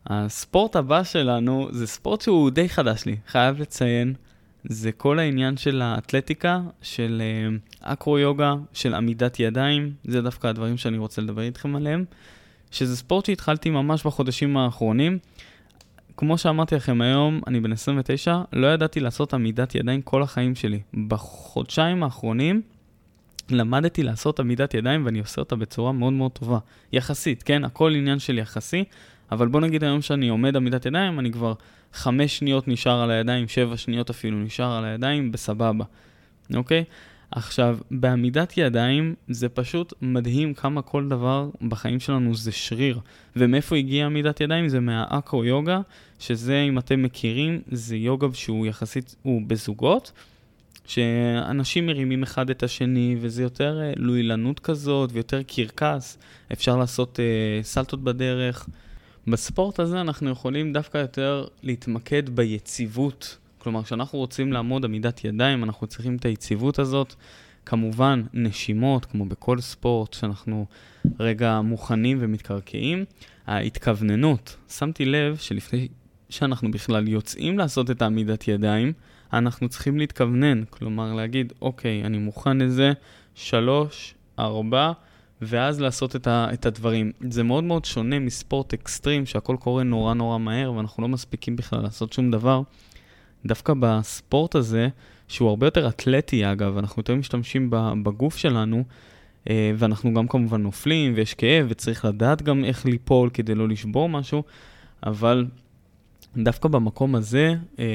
[0.05, 4.13] הספורט הבא שלנו זה ספורט שהוא די חדש לי, חייב לציין.
[4.63, 10.97] זה כל העניין של האתלטיקה, של אה, אקרו-יוגה, של עמידת ידיים, זה דווקא הדברים שאני
[10.97, 12.05] רוצה לדבר איתכם עליהם,
[12.71, 15.17] שזה ספורט שהתחלתי ממש בחודשים האחרונים.
[16.17, 20.79] כמו שאמרתי לכם היום, אני בן 29, לא ידעתי לעשות עמידת ידיים כל החיים שלי.
[21.07, 22.61] בחודשיים האחרונים
[23.49, 26.59] למדתי לעשות עמידת ידיים ואני עושה אותה בצורה מאוד מאוד טובה.
[26.93, 27.65] יחסית, כן?
[27.65, 28.83] הכל עניין של יחסי,
[29.31, 31.53] אבל בוא נגיד היום שאני עומד עמידת ידיים, אני כבר
[31.93, 35.85] חמש שניות נשאר על הידיים, שבע שניות אפילו נשאר על הידיים, בסבבה,
[36.55, 36.83] אוקיי?
[37.31, 42.99] עכשיו, בעמידת ידיים זה פשוט מדהים כמה כל דבר בחיים שלנו זה שריר.
[43.35, 44.69] ומאיפה הגיע עמידת ידיים?
[44.69, 45.81] זה מהאקרו יוגה,
[46.19, 50.11] שזה, אם אתם מכירים, זה יוגה שהוא יחסית, הוא בזוגות,
[50.85, 56.17] שאנשים מרימים אחד את השני, וזה יותר אה, לוילנות כזאת, ויותר קרקס.
[56.53, 58.67] אפשר לעשות אה, סלטות בדרך.
[59.27, 63.37] בספורט הזה אנחנו יכולים דווקא יותר להתמקד ביציבות.
[63.57, 67.15] כלומר, כשאנחנו רוצים לעמוד עמידת ידיים, אנחנו צריכים את היציבות הזאת.
[67.65, 70.65] כמובן, נשימות, כמו בכל ספורט, שאנחנו
[71.19, 73.05] רגע מוכנים ומתקרקעים.
[73.47, 75.87] ההתכווננות, שמתי לב שלפני
[76.29, 78.93] שאנחנו בכלל יוצאים לעשות את העמידת ידיים,
[79.33, 80.63] אנחנו צריכים להתכוונן.
[80.69, 82.93] כלומר, להגיד, אוקיי, אני מוכן לזה,
[83.35, 84.91] שלוש, ארבע,
[85.41, 87.11] ואז לעשות את, ה, את הדברים.
[87.29, 91.81] זה מאוד מאוד שונה מספורט אקסטרים, שהכל קורה נורא נורא מהר, ואנחנו לא מספיקים בכלל
[91.81, 92.61] לעשות שום דבר.
[93.45, 94.87] דווקא בספורט הזה,
[95.27, 97.69] שהוא הרבה יותר אתלטי אגב, אנחנו יותר משתמשים
[98.03, 98.83] בגוף שלנו,
[99.49, 104.09] אה, ואנחנו גם כמובן נופלים, ויש כאב, וצריך לדעת גם איך ליפול כדי לא לשבור
[104.09, 104.43] משהו,
[105.03, 105.45] אבל
[106.37, 107.85] דווקא במקום הזה, אה,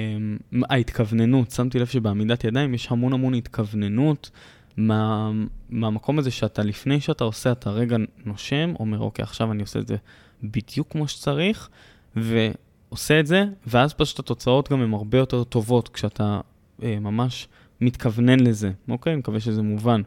[0.71, 4.31] ההתכווננות, שמתי לב שבעמידת ידיים יש המון המון התכווננות.
[4.77, 5.31] מה,
[5.71, 9.87] מהמקום הזה שאתה, לפני שאתה עושה, אתה רגע נושם, אומר, אוקיי, עכשיו אני עושה את
[9.87, 9.97] זה
[10.43, 11.69] בדיוק כמו שצריך,
[12.17, 16.41] ועושה את זה, ואז פשוט התוצאות גם הן הרבה יותר טובות כשאתה
[16.83, 17.49] אה, ממש
[17.81, 19.17] מתכוונן לזה, אוקיי?
[19.17, 20.03] מקווה שזה מובן.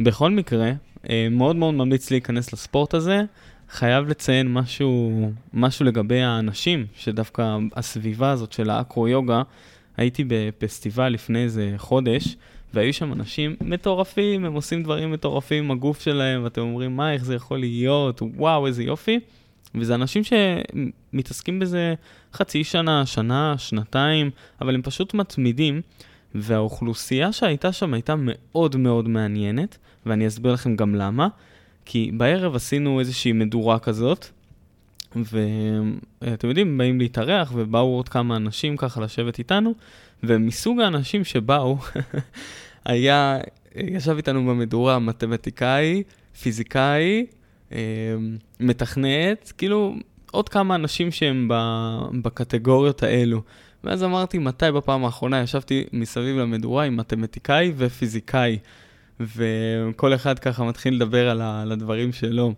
[0.00, 0.72] בכל מקרה,
[1.10, 3.22] אה, מאוד מאוד ממליץ להיכנס לספורט הזה.
[3.70, 9.42] חייב לציין משהו, משהו לגבי האנשים, שדווקא הסביבה הזאת של האקרו-יוגה,
[9.96, 12.36] הייתי בפסטיבל לפני איזה חודש,
[12.74, 17.24] והיו שם אנשים מטורפים, הם עושים דברים מטורפים עם הגוף שלהם, ואתם אומרים, מה, איך
[17.24, 19.20] זה יכול להיות, וואו, איזה יופי.
[19.74, 21.94] וזה אנשים שמתעסקים בזה
[22.34, 24.30] חצי שנה, שנה, שנתיים,
[24.60, 25.80] אבל הם פשוט מתמידים,
[26.34, 31.28] והאוכלוסייה שהייתה שם הייתה מאוד מאוד מעניינת, ואני אסביר לכם גם למה.
[31.84, 34.26] כי בערב עשינו איזושהי מדורה כזאת,
[35.16, 39.74] ואתם יודעים, באים להתארח, ובאו עוד כמה אנשים ככה לשבת איתנו,
[40.22, 41.78] ומסוג האנשים שבאו,
[42.84, 43.38] היה,
[43.76, 46.02] ישב איתנו במדורה מתמטיקאי,
[46.42, 47.26] פיזיקאי,
[47.72, 47.78] אה,
[48.60, 49.94] מתכנת, כאילו
[50.30, 51.48] עוד כמה אנשים שהם
[52.22, 53.42] בקטגוריות האלו.
[53.84, 58.58] ואז אמרתי, מתי בפעם האחרונה ישבתי מסביב למדורה עם מתמטיקאי ופיזיקאי,
[59.20, 62.54] וכל אחד ככה מתחיל לדבר על הדברים שלו.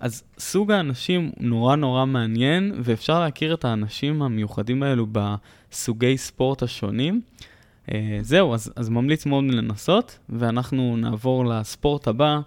[0.00, 7.20] אז סוג האנשים נורא נורא מעניין, ואפשר להכיר את האנשים המיוחדים האלו בסוגי ספורט השונים.
[7.86, 7.90] Uh,
[8.22, 12.40] זהו, אז, אז ממליץ מאוד לנסות, ואנחנו נעבור לספורט הבא,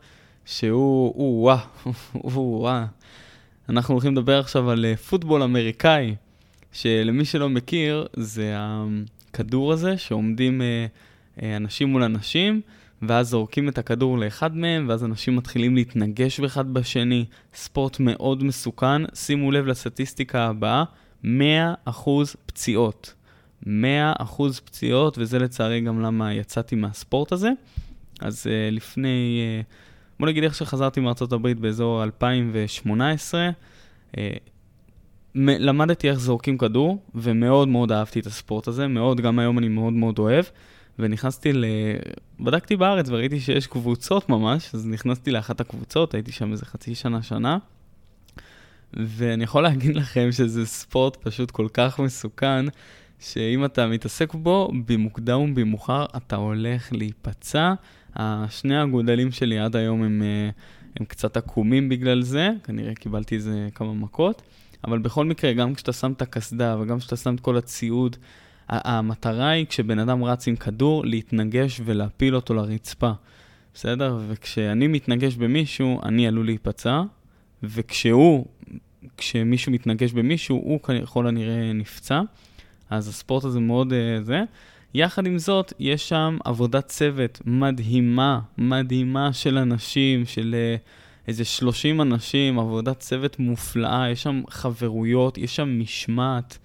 [0.45, 1.59] שהוא, הוא וואה,
[2.11, 2.85] הוא וואה.
[3.69, 6.15] אנחנו הולכים לדבר עכשיו על uh, פוטבול אמריקאי,
[6.71, 10.61] שלמי שלא מכיר, זה הכדור הזה שעומדים
[11.37, 12.61] uh, אנשים מול אנשים,
[13.01, 17.25] ואז זורקים את הכדור לאחד מהם, ואז אנשים מתחילים להתנגש באחד בשני.
[17.53, 19.01] ספורט מאוד מסוכן.
[19.15, 20.83] שימו לב לסטטיסטיקה הבאה,
[21.23, 21.27] 100%
[22.45, 23.13] פציעות.
[23.63, 23.67] 100%
[24.65, 27.49] פציעות, וזה לצערי גם למה יצאתי מהספורט הזה.
[28.21, 29.73] אז uh, לפני, uh,
[30.19, 33.49] בוא נגיד איך שחזרתי מארצות הברית באזור 2018,
[34.11, 34.17] uh,
[35.35, 39.93] למדתי איך זורקים כדור, ומאוד מאוד אהבתי את הספורט הזה, מאוד, גם היום אני מאוד
[39.93, 40.45] מאוד אוהב.
[40.99, 41.65] ונכנסתי ל...
[42.39, 47.23] בדקתי בארץ וראיתי שיש קבוצות ממש, אז נכנסתי לאחת הקבוצות, הייתי שם איזה חצי שנה,
[47.23, 47.57] שנה.
[48.93, 52.65] ואני יכול להגיד לכם שזה ספורט פשוט כל כך מסוכן,
[53.19, 57.73] שאם אתה מתעסק בו, במוקדם ובמאוחר אתה הולך להיפצע.
[58.49, 60.49] שני הגודלים שלי עד היום הם, אה,
[60.99, 64.41] הם קצת עקומים בגלל זה, כנראה קיבלתי איזה כמה מכות,
[64.83, 68.17] אבל בכל מקרה, גם כשאתה שם את הקסדה וגם כשאתה שם את כל הציוד,
[68.71, 73.11] המטרה היא כשבן אדם רץ עם כדור, להתנגש ולהפיל אותו לרצפה,
[73.73, 74.19] בסדר?
[74.27, 77.01] וכשאני מתנגש במישהו, אני עלול להיפצע,
[77.63, 78.45] וכשהוא,
[79.17, 82.21] כשמישהו מתנגש במישהו, הוא ככל הנראה נפצע.
[82.89, 84.43] אז הספורט הזה מאוד uh, זה.
[84.93, 92.01] יחד עם זאת, יש שם עבודת צוות מדהימה, מדהימה של אנשים, של uh, איזה 30
[92.01, 96.57] אנשים, עבודת צוות מופלאה, יש שם חברויות, יש שם משמעת.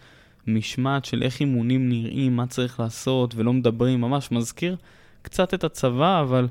[0.47, 4.77] משמעת של איך אימונים נראים, מה צריך לעשות, ולא מדברים, ממש מזכיר
[5.23, 6.49] קצת את הצבא, אבל,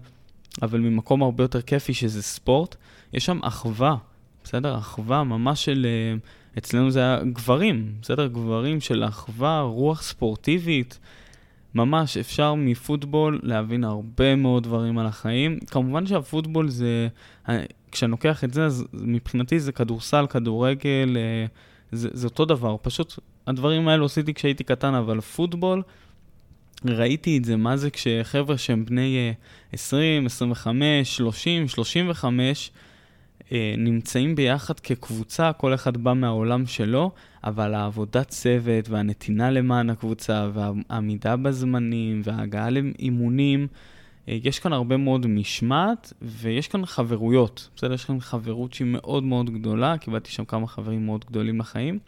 [0.62, 2.76] אבל ממקום הרבה יותר כיפי שזה ספורט.
[3.14, 3.96] יש שם אחווה,
[4.44, 4.78] בסדר?
[4.78, 5.86] אחווה ממש של...
[5.86, 6.18] אה,
[6.58, 8.28] אצלנו זה היה גברים, בסדר?
[8.28, 11.00] גברים של אחווה, רוח ספורטיבית.
[11.76, 15.60] ממש אפשר מפוטבול להבין הרבה מאוד דברים על החיים.
[15.72, 17.08] כמובן שהפוטבול זה,
[17.50, 21.46] אה, כשאני לוקח את זה, אז מבחינתי זה כדורסל, כדורגל, אה,
[21.92, 25.82] זה, זה אותו דבר, פשוט הדברים האלו עשיתי כשהייתי קטן, אבל פוטבול,
[26.86, 29.34] ראיתי את זה, מה זה כשחבר'ה שהם בני
[29.74, 32.72] 20, 25, 30, 35,
[33.78, 37.12] נמצאים ביחד כקבוצה, כל אחד בא מהעולם שלו,
[37.44, 43.68] אבל העבודת צוות והנתינה למען הקבוצה והעמידה בזמנים וההגעה לאימונים,
[44.30, 47.70] אה, יש כאן הרבה מאוד משמעת ויש כאן חברויות.
[47.76, 47.94] בסדר?
[47.94, 52.00] יש כאן חברות שהיא מאוד מאוד גדולה, קיבלתי שם כמה חברים מאוד גדולים לחיים.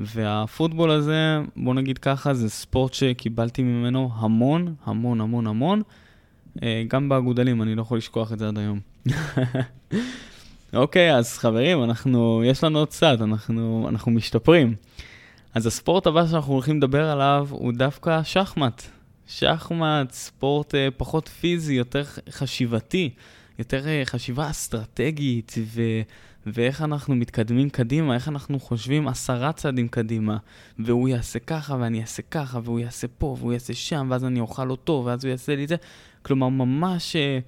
[0.00, 5.82] והפוטבול הזה, בוא נגיד ככה, זה ספורט שקיבלתי ממנו המון, המון, המון, המון.
[6.62, 8.80] אה, גם באגודלים, אני לא יכול לשכוח את זה עד היום.
[10.72, 14.74] אוקיי, אז חברים, אנחנו, יש לנו עוד קצת, אנחנו, אנחנו משתפרים.
[15.54, 18.82] אז הספורט הבא שאנחנו הולכים לדבר עליו הוא דווקא שחמט.
[19.26, 23.10] שחמט, ספורט אה, פחות פיזי, יותר חשיבתי,
[23.58, 25.82] יותר אה, חשיבה אסטרטגית, ו...
[26.46, 30.36] ואיך אנחנו מתקדמים קדימה, איך אנחנו חושבים עשרה צעדים קדימה,
[30.78, 34.70] והוא יעשה ככה ואני אעשה ככה, והוא יעשה פה והוא יעשה שם, ואז אני אוכל
[34.70, 35.76] אותו, ואז הוא יעשה לי את זה.
[36.22, 37.38] כלומר, ממש אה,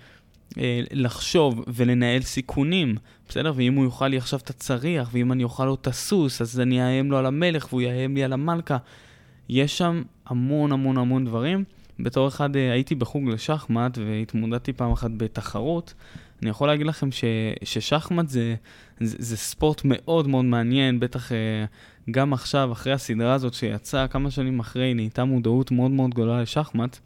[0.59, 2.95] אה, לחשוב ולנהל סיכונים,
[3.29, 3.53] בסדר?
[3.57, 6.83] ואם הוא יאכל לי עכשיו את הצריח, ואם אני אוכל לו את הסוס, אז אני
[6.83, 8.77] אאיים לו על המלך והוא יאיים לי על המלכה.
[9.49, 11.65] יש שם המון המון המון דברים.
[12.01, 15.95] בתור אחד אה, הייתי בחוג לשחמט והתמודדתי פעם אחת בתחרות.
[16.43, 17.25] אני יכול להגיד לכם ש,
[17.65, 18.55] ששחמט זה,
[19.01, 21.65] זה, זה ספורט מאוד מאוד מעניין, בטח אה,
[22.11, 26.99] גם עכשיו, אחרי הסדרה הזאת שיצאה, כמה שנים אחרי, נהייתה מודעות מאוד מאוד גדולה לשחמט,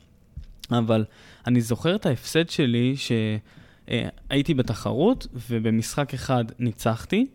[0.70, 1.04] אבל
[1.46, 7.26] אני זוכר את ההפסד שלי שהייתי אה, בתחרות ובמשחק אחד ניצחתי,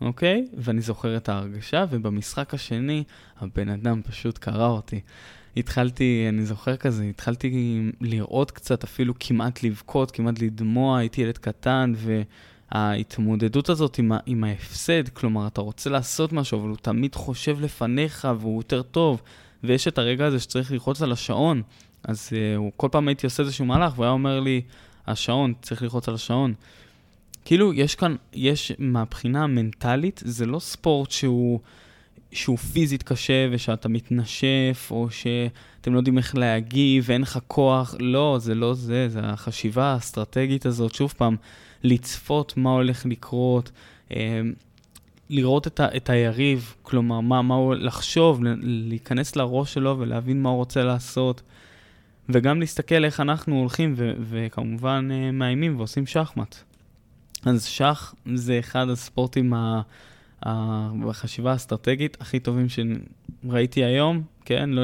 [0.00, 0.46] אוקיי?
[0.56, 3.04] ואני זוכר את ההרגשה, ובמשחק השני,
[3.40, 5.00] הבן אדם פשוט קרא אותי.
[5.56, 11.92] התחלתי, אני זוכר כזה, התחלתי לראות קצת, אפילו כמעט לבכות, כמעט לדמוע, הייתי ילד קטן,
[12.72, 17.60] וההתמודדות הזאת עם, ה, עם ההפסד, כלומר, אתה רוצה לעשות משהו, אבל הוא תמיד חושב
[17.60, 19.22] לפניך, והוא יותר טוב,
[19.64, 21.62] ויש את הרגע הזה שצריך ללחוץ על השעון.
[22.02, 24.62] אז uh, הוא, כל פעם הייתי עושה איזשהו מהלך, והוא היה אומר לי,
[25.06, 26.54] השעון, צריך ללחוץ על השעון.
[27.44, 31.60] כאילו, יש כאן, יש מהבחינה המנטלית, זה לא ספורט שהוא,
[32.32, 37.94] שהוא פיזית קשה ושאתה מתנשף, או שאתם לא יודעים איך להגיב ואין לך כוח.
[38.00, 41.36] לא, זה לא זה, זה החשיבה האסטרטגית הזאת, שוב פעם,
[41.82, 43.70] לצפות מה הולך לקרות,
[44.10, 44.40] אה,
[45.30, 50.48] לראות את, ה, את היריב, כלומר, מה, מה הוא, לחשוב, להיכנס לראש שלו ולהבין מה
[50.48, 51.42] הוא רוצה לעשות.
[52.28, 56.56] וגם להסתכל איך אנחנו הולכים ו- וכמובן אה, מאיימים ועושים שחמט.
[57.44, 59.82] אז שח זה אחד הספורטים ה...
[61.06, 64.70] בחשיבה האסטרטגית הכי טובים שראיתי היום, כן?
[64.70, 64.82] לא...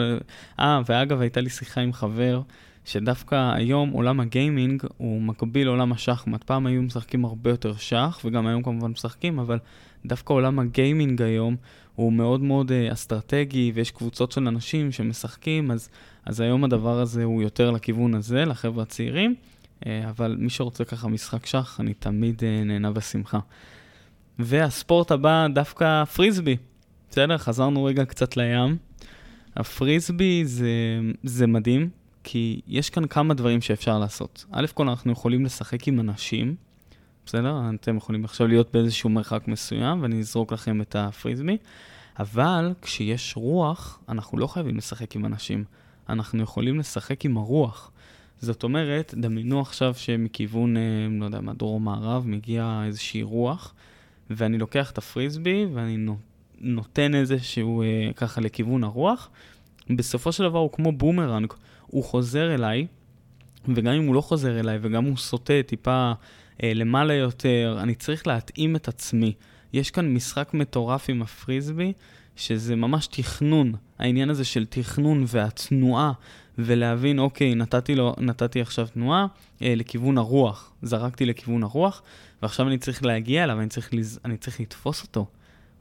[0.60, 2.42] אה, ואגב, הייתה לי שיחה עם חבר,
[2.84, 6.44] שדווקא היום עולם הגיימינג הוא מקביל לעולם השחמט.
[6.44, 9.58] פעם היו משחקים הרבה יותר שח, וגם היום כמובן משחקים, אבל
[10.06, 11.56] דווקא עולם הגיימינג היום
[11.94, 15.88] הוא מאוד מאוד uh, אסטרטגי, ויש קבוצות של אנשים שמשחקים, אז,
[16.24, 19.34] אז היום הדבר הזה הוא יותר לכיוון הזה, לחבר'ה הצעירים.
[19.86, 23.38] אה, אבל מי שרוצה ככה משחק שח, אני תמיד אה, נהנה בשמחה.
[24.38, 26.56] והספורט הבא, דווקא פריסבי.
[27.10, 27.38] בסדר?
[27.38, 28.76] חזרנו רגע קצת לים.
[29.56, 31.90] הפריסבי זה, זה מדהים,
[32.24, 34.44] כי יש כאן כמה דברים שאפשר לעשות.
[34.52, 36.54] א' כל אנחנו יכולים לשחק עם אנשים,
[37.26, 37.60] בסדר?
[37.74, 41.56] אתם יכולים עכשיו להיות באיזשהו מרחק מסוים, ואני אזרוק לכם את הפריסבי,
[42.18, 45.64] אבל כשיש רוח, אנחנו לא חייבים לשחק עם אנשים.
[46.08, 47.90] אנחנו יכולים לשחק עם הרוח.
[48.40, 50.82] זאת אומרת, דמיינו עכשיו שמכיוון, אה,
[51.20, 53.74] לא יודע מה, דרום-מערב, מגיע איזושהי רוח,
[54.36, 56.06] ואני לוקח את הפריסבי ואני
[56.60, 59.30] נותן איזשהו אה, ככה לכיוון הרוח.
[59.90, 61.52] בסופו של דבר הוא כמו בומרנג,
[61.86, 62.86] הוא חוזר אליי,
[63.68, 66.12] וגם אם הוא לא חוזר אליי וגם הוא סוטה טיפה
[66.62, 69.32] אה, למעלה יותר, אני צריך להתאים את עצמי.
[69.72, 71.92] יש כאן משחק מטורף עם הפריסבי,
[72.36, 76.12] שזה ממש תכנון, העניין הזה של תכנון והתנועה
[76.58, 79.26] ולהבין, אוקיי, נתתי, לו, נתתי עכשיו תנועה
[79.62, 82.02] אה, לכיוון הרוח, זרקתי לכיוון הרוח,
[82.42, 84.20] ועכשיו אני צריך להגיע אליו, אני צריך, לז...
[84.24, 85.26] אני צריך לתפוס אותו,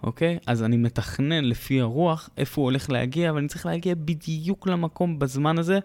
[0.03, 0.37] אוקיי?
[0.47, 5.19] אז אני מתכנן לפי הרוח איפה הוא הולך להגיע, אבל אני צריך להגיע בדיוק למקום
[5.19, 5.79] בזמן הזה,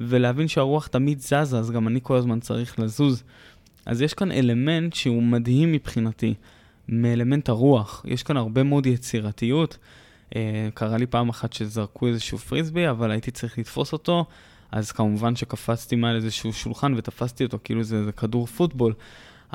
[0.00, 3.22] ולהבין שהרוח תמיד זזה, אז גם אני כל הזמן צריך לזוז.
[3.86, 6.34] אז יש כאן אלמנט שהוא מדהים מבחינתי,
[6.88, 8.04] מאלמנט הרוח.
[8.08, 9.78] יש כאן הרבה מאוד יצירתיות.
[10.36, 14.24] אה, קרה לי פעם אחת שזרקו איזשהו פריסבי, אבל הייתי צריך לתפוס אותו,
[14.72, 18.94] אז כמובן שקפצתי מעל איזשהו שולחן ותפסתי אותו כאילו זה, זה כדור פוטבול.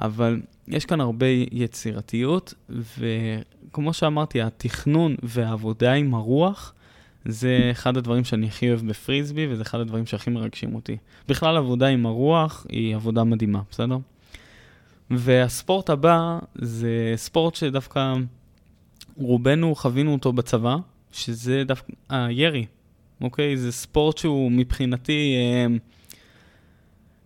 [0.02, 6.74] אבל יש כאן הרבה יצירתיות, וכמו שאמרתי, התכנון והעבודה עם הרוח,
[7.26, 10.98] זה אחד הדברים שאני הכי אוהב בפריסבי, וזה אחד הדברים שהכי מרגשים אותי.
[11.28, 13.98] בכלל, עבודה עם הרוח היא עבודה מדהימה, בסדר?
[15.10, 18.14] והספורט הבא זה ספורט שדווקא
[19.18, 20.76] רובנו חווינו אותו בצבא,
[21.12, 22.66] שזה דווקא הירי,
[23.22, 23.58] אוקיי?
[23.58, 25.76] זה ספורט שהוא מבחינתי, אה,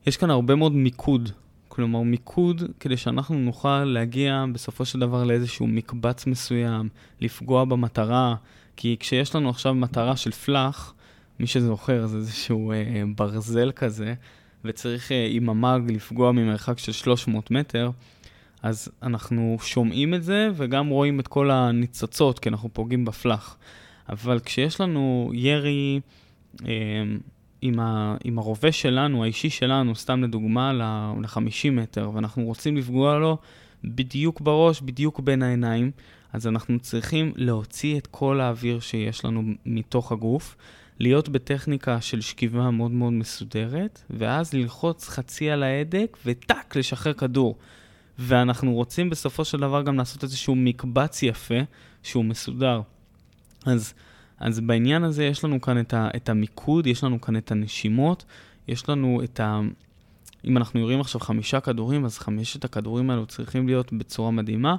[0.07, 1.31] יש כאן הרבה מאוד מיקוד.
[1.79, 6.89] כלומר, מיקוד כדי שאנחנו נוכל להגיע בסופו של דבר לאיזשהו מקבץ מסוים,
[7.21, 8.35] לפגוע במטרה,
[8.75, 10.93] כי כשיש לנו עכשיו מטרה של פלאח,
[11.39, 14.13] מי שזוכר זה איזשהו אה, ברזל כזה,
[14.65, 17.91] וצריך אה, עם המאג לפגוע ממרחק של 300 מטר,
[18.63, 23.57] אז אנחנו שומעים את זה וגם רואים את כל הניצוצות, כי אנחנו פוגעים בפלאח.
[24.09, 25.99] אבל כשיש לנו ירי
[26.65, 27.03] אה,
[27.61, 33.37] עם, ה, עם הרובה שלנו, האישי שלנו, סתם לדוגמה, ל-50 מטר, ואנחנו רוצים לפגוע לו
[33.83, 35.91] בדיוק בראש, בדיוק בין העיניים,
[36.33, 40.55] אז אנחנו צריכים להוציא את כל האוויר שיש לנו מתוך הגוף,
[40.99, 47.57] להיות בטכניקה של שכיבה מאוד מאוד מסודרת, ואז ללחוץ חצי על ההדק וטאק, לשחרר כדור.
[48.19, 51.59] ואנחנו רוצים בסופו של דבר גם לעשות איזשהו מקבץ יפה
[52.03, 52.81] שהוא מסודר.
[53.65, 53.93] אז,
[54.39, 58.25] אז בעניין הזה יש לנו כאן את, ה, את המיקוד, יש לנו כאן את הנשימות,
[58.67, 59.59] יש לנו את ה...
[60.45, 64.75] אם אנחנו יורים עכשיו חמישה כדורים, אז חמשת הכדורים האלו צריכים להיות בצורה מדהימה.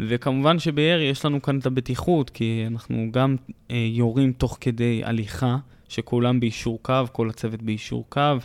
[0.00, 3.36] וכמובן שבירי יש לנו כאן את הבטיחות, כי אנחנו גם
[3.70, 5.56] אה, יורים תוך כדי הליכה,
[5.88, 8.36] שכולם ביישור קו, כל הצוות ביישור קו.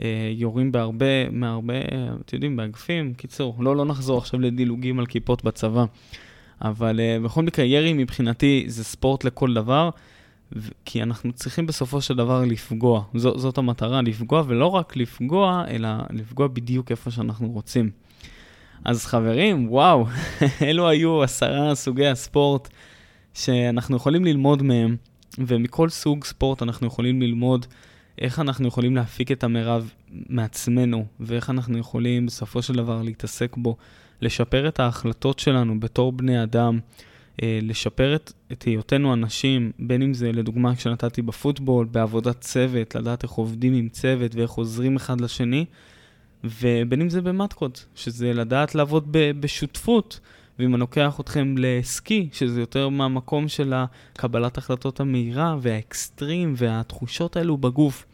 [0.00, 1.78] אה, יורים בהרבה, מהרבה,
[2.20, 3.14] אתם יודעים, באגפים.
[3.14, 5.84] קיצור, לא, לא נחזור עכשיו לדילוגים על כיפות בצבא.
[6.64, 9.90] אבל uh, בכל מקרה, ירי מבחינתי זה ספורט לכל דבר,
[10.84, 13.02] כי אנחנו צריכים בסופו של דבר לפגוע.
[13.14, 17.90] ז, זאת המטרה, לפגוע, ולא רק לפגוע, אלא לפגוע בדיוק איפה שאנחנו רוצים.
[18.84, 20.06] אז חברים, וואו,
[20.62, 22.68] אלו היו עשרה סוגי הספורט
[23.34, 24.96] שאנחנו יכולים ללמוד מהם,
[25.38, 27.66] ומכל סוג ספורט אנחנו יכולים ללמוד
[28.18, 33.76] איך אנחנו יכולים להפיק את המרב מעצמנו, ואיך אנחנו יכולים בסופו של דבר להתעסק בו,
[34.20, 36.78] לשפר את ההחלטות שלנו בתור בני אדם,
[37.42, 43.22] אה, לשפר את, את היותנו אנשים, בין אם זה לדוגמה כשנתתי בפוטבול, בעבודת צוות, לדעת
[43.22, 45.64] איך עובדים עם צוות ואיך עוזרים אחד לשני,
[46.44, 50.20] ובין אם זה במטקות, שזה לדעת לעבוד ב, בשותפות.
[50.58, 57.56] ואם אני לוקח אתכם לסקי, שזה יותר מהמקום של הקבלת החלטות המהירה והאקסטרים והתחושות האלו
[57.56, 58.06] בגוף.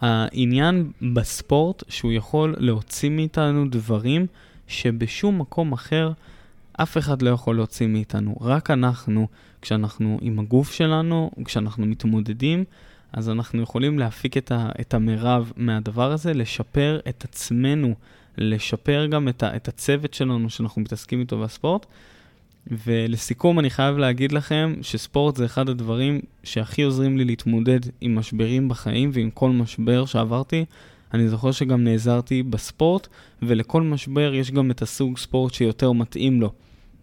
[0.00, 4.26] העניין בספורט שהוא יכול להוציא מאיתנו דברים
[4.68, 6.12] שבשום מקום אחר
[6.72, 8.36] אף אחד לא יכול להוציא מאיתנו.
[8.40, 9.28] רק אנחנו,
[9.62, 12.64] כשאנחנו עם הגוף שלנו, כשאנחנו מתמודדים,
[13.12, 17.94] אז אנחנו יכולים להפיק את, ה, את המרב מהדבר הזה, לשפר את עצמנו,
[18.38, 21.86] לשפר גם את, ה, את הצוות שלנו שאנחנו מתעסקים איתו בספורט.
[22.66, 28.68] ולסיכום, אני חייב להגיד לכם שספורט זה אחד הדברים שהכי עוזרים לי להתמודד עם משברים
[28.68, 30.64] בחיים ועם כל משבר שעברתי.
[31.14, 33.08] אני זוכר שגם נעזרתי בספורט,
[33.42, 36.52] ולכל משבר יש גם את הסוג ספורט שיותר מתאים לו.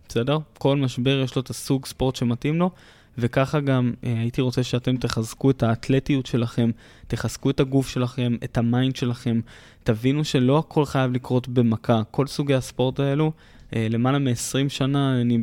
[0.09, 0.37] בסדר?
[0.57, 2.71] כל משבר יש לו את הסוג ספורט שמתאים לו,
[3.17, 6.71] וככה גם אה, הייתי רוצה שאתם תחזקו את האתלטיות שלכם,
[7.07, 9.39] תחזקו את הגוף שלכם, את ה mind שלכם,
[9.83, 12.01] תבינו שלא הכל חייב לקרות במכה.
[12.11, 13.31] כל סוגי הספורט האלו,
[13.75, 15.37] אה, למעלה מ-20 שנה אני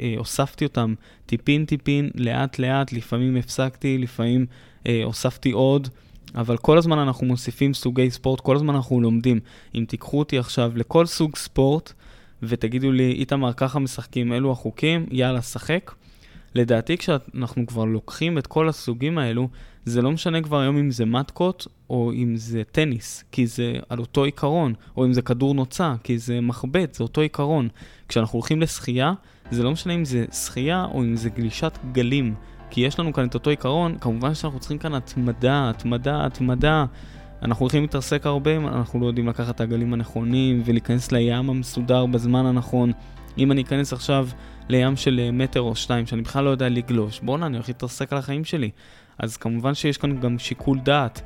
[0.00, 0.94] אה, הוספתי אותם
[1.26, 4.46] טיפין טיפין, לאט לאט, לפעמים הפסקתי, לפעמים
[4.86, 5.88] אה, הוספתי עוד.
[6.34, 9.40] אבל כל הזמן אנחנו מוסיפים סוגי ספורט, כל הזמן אנחנו לומדים.
[9.74, 11.92] אם תיקחו אותי עכשיו לכל סוג ספורט,
[12.42, 15.92] ותגידו לי, איתמר, ככה משחקים, אלו החוקים, יאללה, שחק.
[16.54, 19.48] לדעתי, כשאנחנו כבר לוקחים את כל הסוגים האלו,
[19.84, 23.98] זה לא משנה כבר היום אם זה מתקות או אם זה טניס, כי זה על
[23.98, 27.68] אותו עיקרון, או אם זה כדור נוצה, כי זה מחבט, זה אותו עיקרון.
[28.08, 29.12] כשאנחנו הולכים לשחייה,
[29.50, 32.34] זה לא משנה אם זה שחייה או אם זה גלישת גלים,
[32.72, 36.84] כי יש לנו כאן את אותו עיקרון, כמובן שאנחנו צריכים כאן התמדה, התמדה, התמדה.
[37.42, 42.46] אנחנו הולכים להתרסק הרבה אנחנו לא יודעים לקחת את הגלים הנכונים ולהיכנס לים המסודר בזמן
[42.46, 42.92] הנכון.
[43.38, 44.28] אם אני אכנס עכשיו
[44.68, 48.12] לים של אה, מטר או שתיים, שאני בכלל לא יודע לגלוש, בואנה, אני הולך להתרסק
[48.12, 48.70] על החיים שלי.
[49.18, 51.22] אז כמובן שיש כאן גם שיקול דעת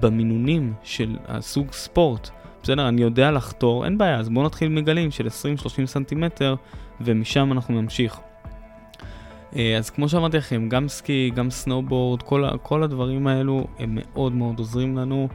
[0.00, 2.30] במינונים של הסוג ספורט.
[2.62, 6.54] בסדר, אני יודע לחתור, אין בעיה, אז בואו נתחיל מגלים של 20-30 סנטימטר,
[7.00, 8.20] ומשם אנחנו נמשיך.
[9.56, 14.32] אה, אז כמו שאמרתי לכם, גם סקי, גם סנובורד, כל, כל הדברים האלו הם מאוד
[14.32, 15.28] מאוד עוזרים לנו.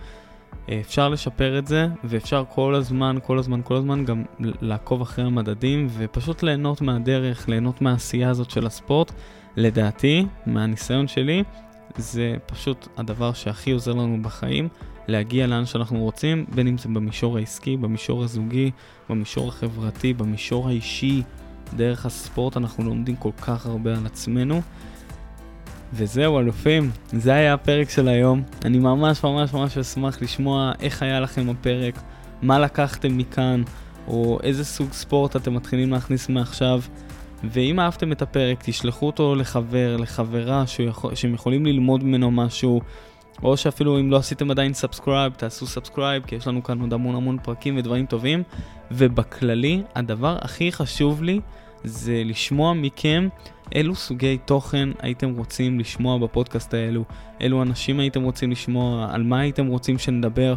[0.70, 5.26] אה, אפשר לשפר את זה, ואפשר כל הזמן, כל הזמן, כל הזמן גם לעקוב אחרי
[5.26, 9.12] המדדים, ופשוט ליהנות מהדרך, ליהנות מהעשייה הזאת של הספורט.
[9.58, 11.44] לדעתי, מהניסיון שלי,
[11.98, 14.68] זה פשוט הדבר שהכי עוזר לנו בחיים,
[15.08, 18.72] להגיע לאן שאנחנו רוצים, בין אם זה במישור העסקי, במישור הזוגי,
[19.10, 21.22] במישור החברתי, במישור האישי,
[21.74, 24.62] דרך הספורט אנחנו לומדים כל כך הרבה על עצמנו.
[25.94, 28.44] וזהו, אלופים, זה היה הפרק של היום.
[28.66, 32.00] אני ממש ממש ממש אשמח לשמוע איך היה לכם הפרק,
[32.42, 33.64] מה לקחתם מכאן,
[34.08, 36.82] או איזה סוג ספורט אתם מתחילים להכניס מעכשיו.
[37.44, 42.82] ואם אהבתם את הפרק, תשלחו אותו לחבר, לחברה שיכול, שהם יכולים ללמוד ממנו משהו,
[43.44, 47.16] או שאפילו אם לא עשיתם עדיין subscribe, תעשו subscribe, כי יש לנו כאן עוד המון
[47.16, 48.44] המון פרקים ודברים טובים.
[48.92, 51.40] ובכללי, הדבר הכי חשוב לי
[51.84, 53.28] זה לשמוע מכם
[53.76, 57.04] אילו סוגי תוכן הייתם רוצים לשמוע בפודקאסט האלו,
[57.40, 60.56] אילו אנשים הייתם רוצים לשמוע, על מה הייתם רוצים שנדבר.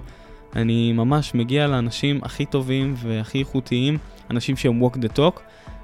[0.56, 3.98] אני ממש מגיע לאנשים הכי טובים והכי איכותיים,
[4.30, 5.40] אנשים שהם walk the talk,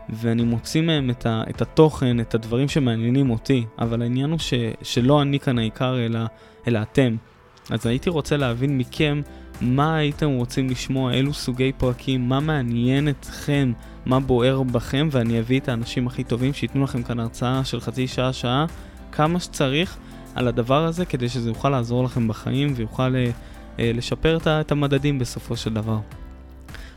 [0.08, 4.54] ואני מוציא מהם את, ה, את התוכן, את הדברים שמעניינים אותי, אבל העניין הוא ש,
[4.82, 6.20] שלא אני כאן העיקר, אלא,
[6.66, 7.16] אלא אתם.
[7.70, 9.22] אז הייתי רוצה להבין מכם
[9.60, 13.72] מה הייתם רוצים לשמוע, אילו סוגי פרקים, מה מעניין אתכם,
[14.06, 18.06] מה בוער בכם, ואני אביא את האנשים הכי טובים שייתנו לכם כאן הרצאה של חצי
[18.06, 18.66] שעה, שעה,
[19.12, 19.96] כמה שצריך
[20.34, 23.30] על הדבר הזה, כדי שזה יוכל לעזור לכם בחיים ויוכל אה,
[23.78, 25.98] אה, לשפר את המדדים בסופו של דבר.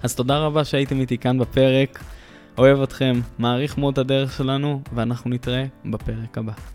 [0.03, 2.03] אז תודה רבה שהייתם איתי כאן בפרק.
[2.57, 6.72] אוהב אתכם, מעריך מאוד את הדרך שלנו, ואנחנו נתראה בפרק הבא.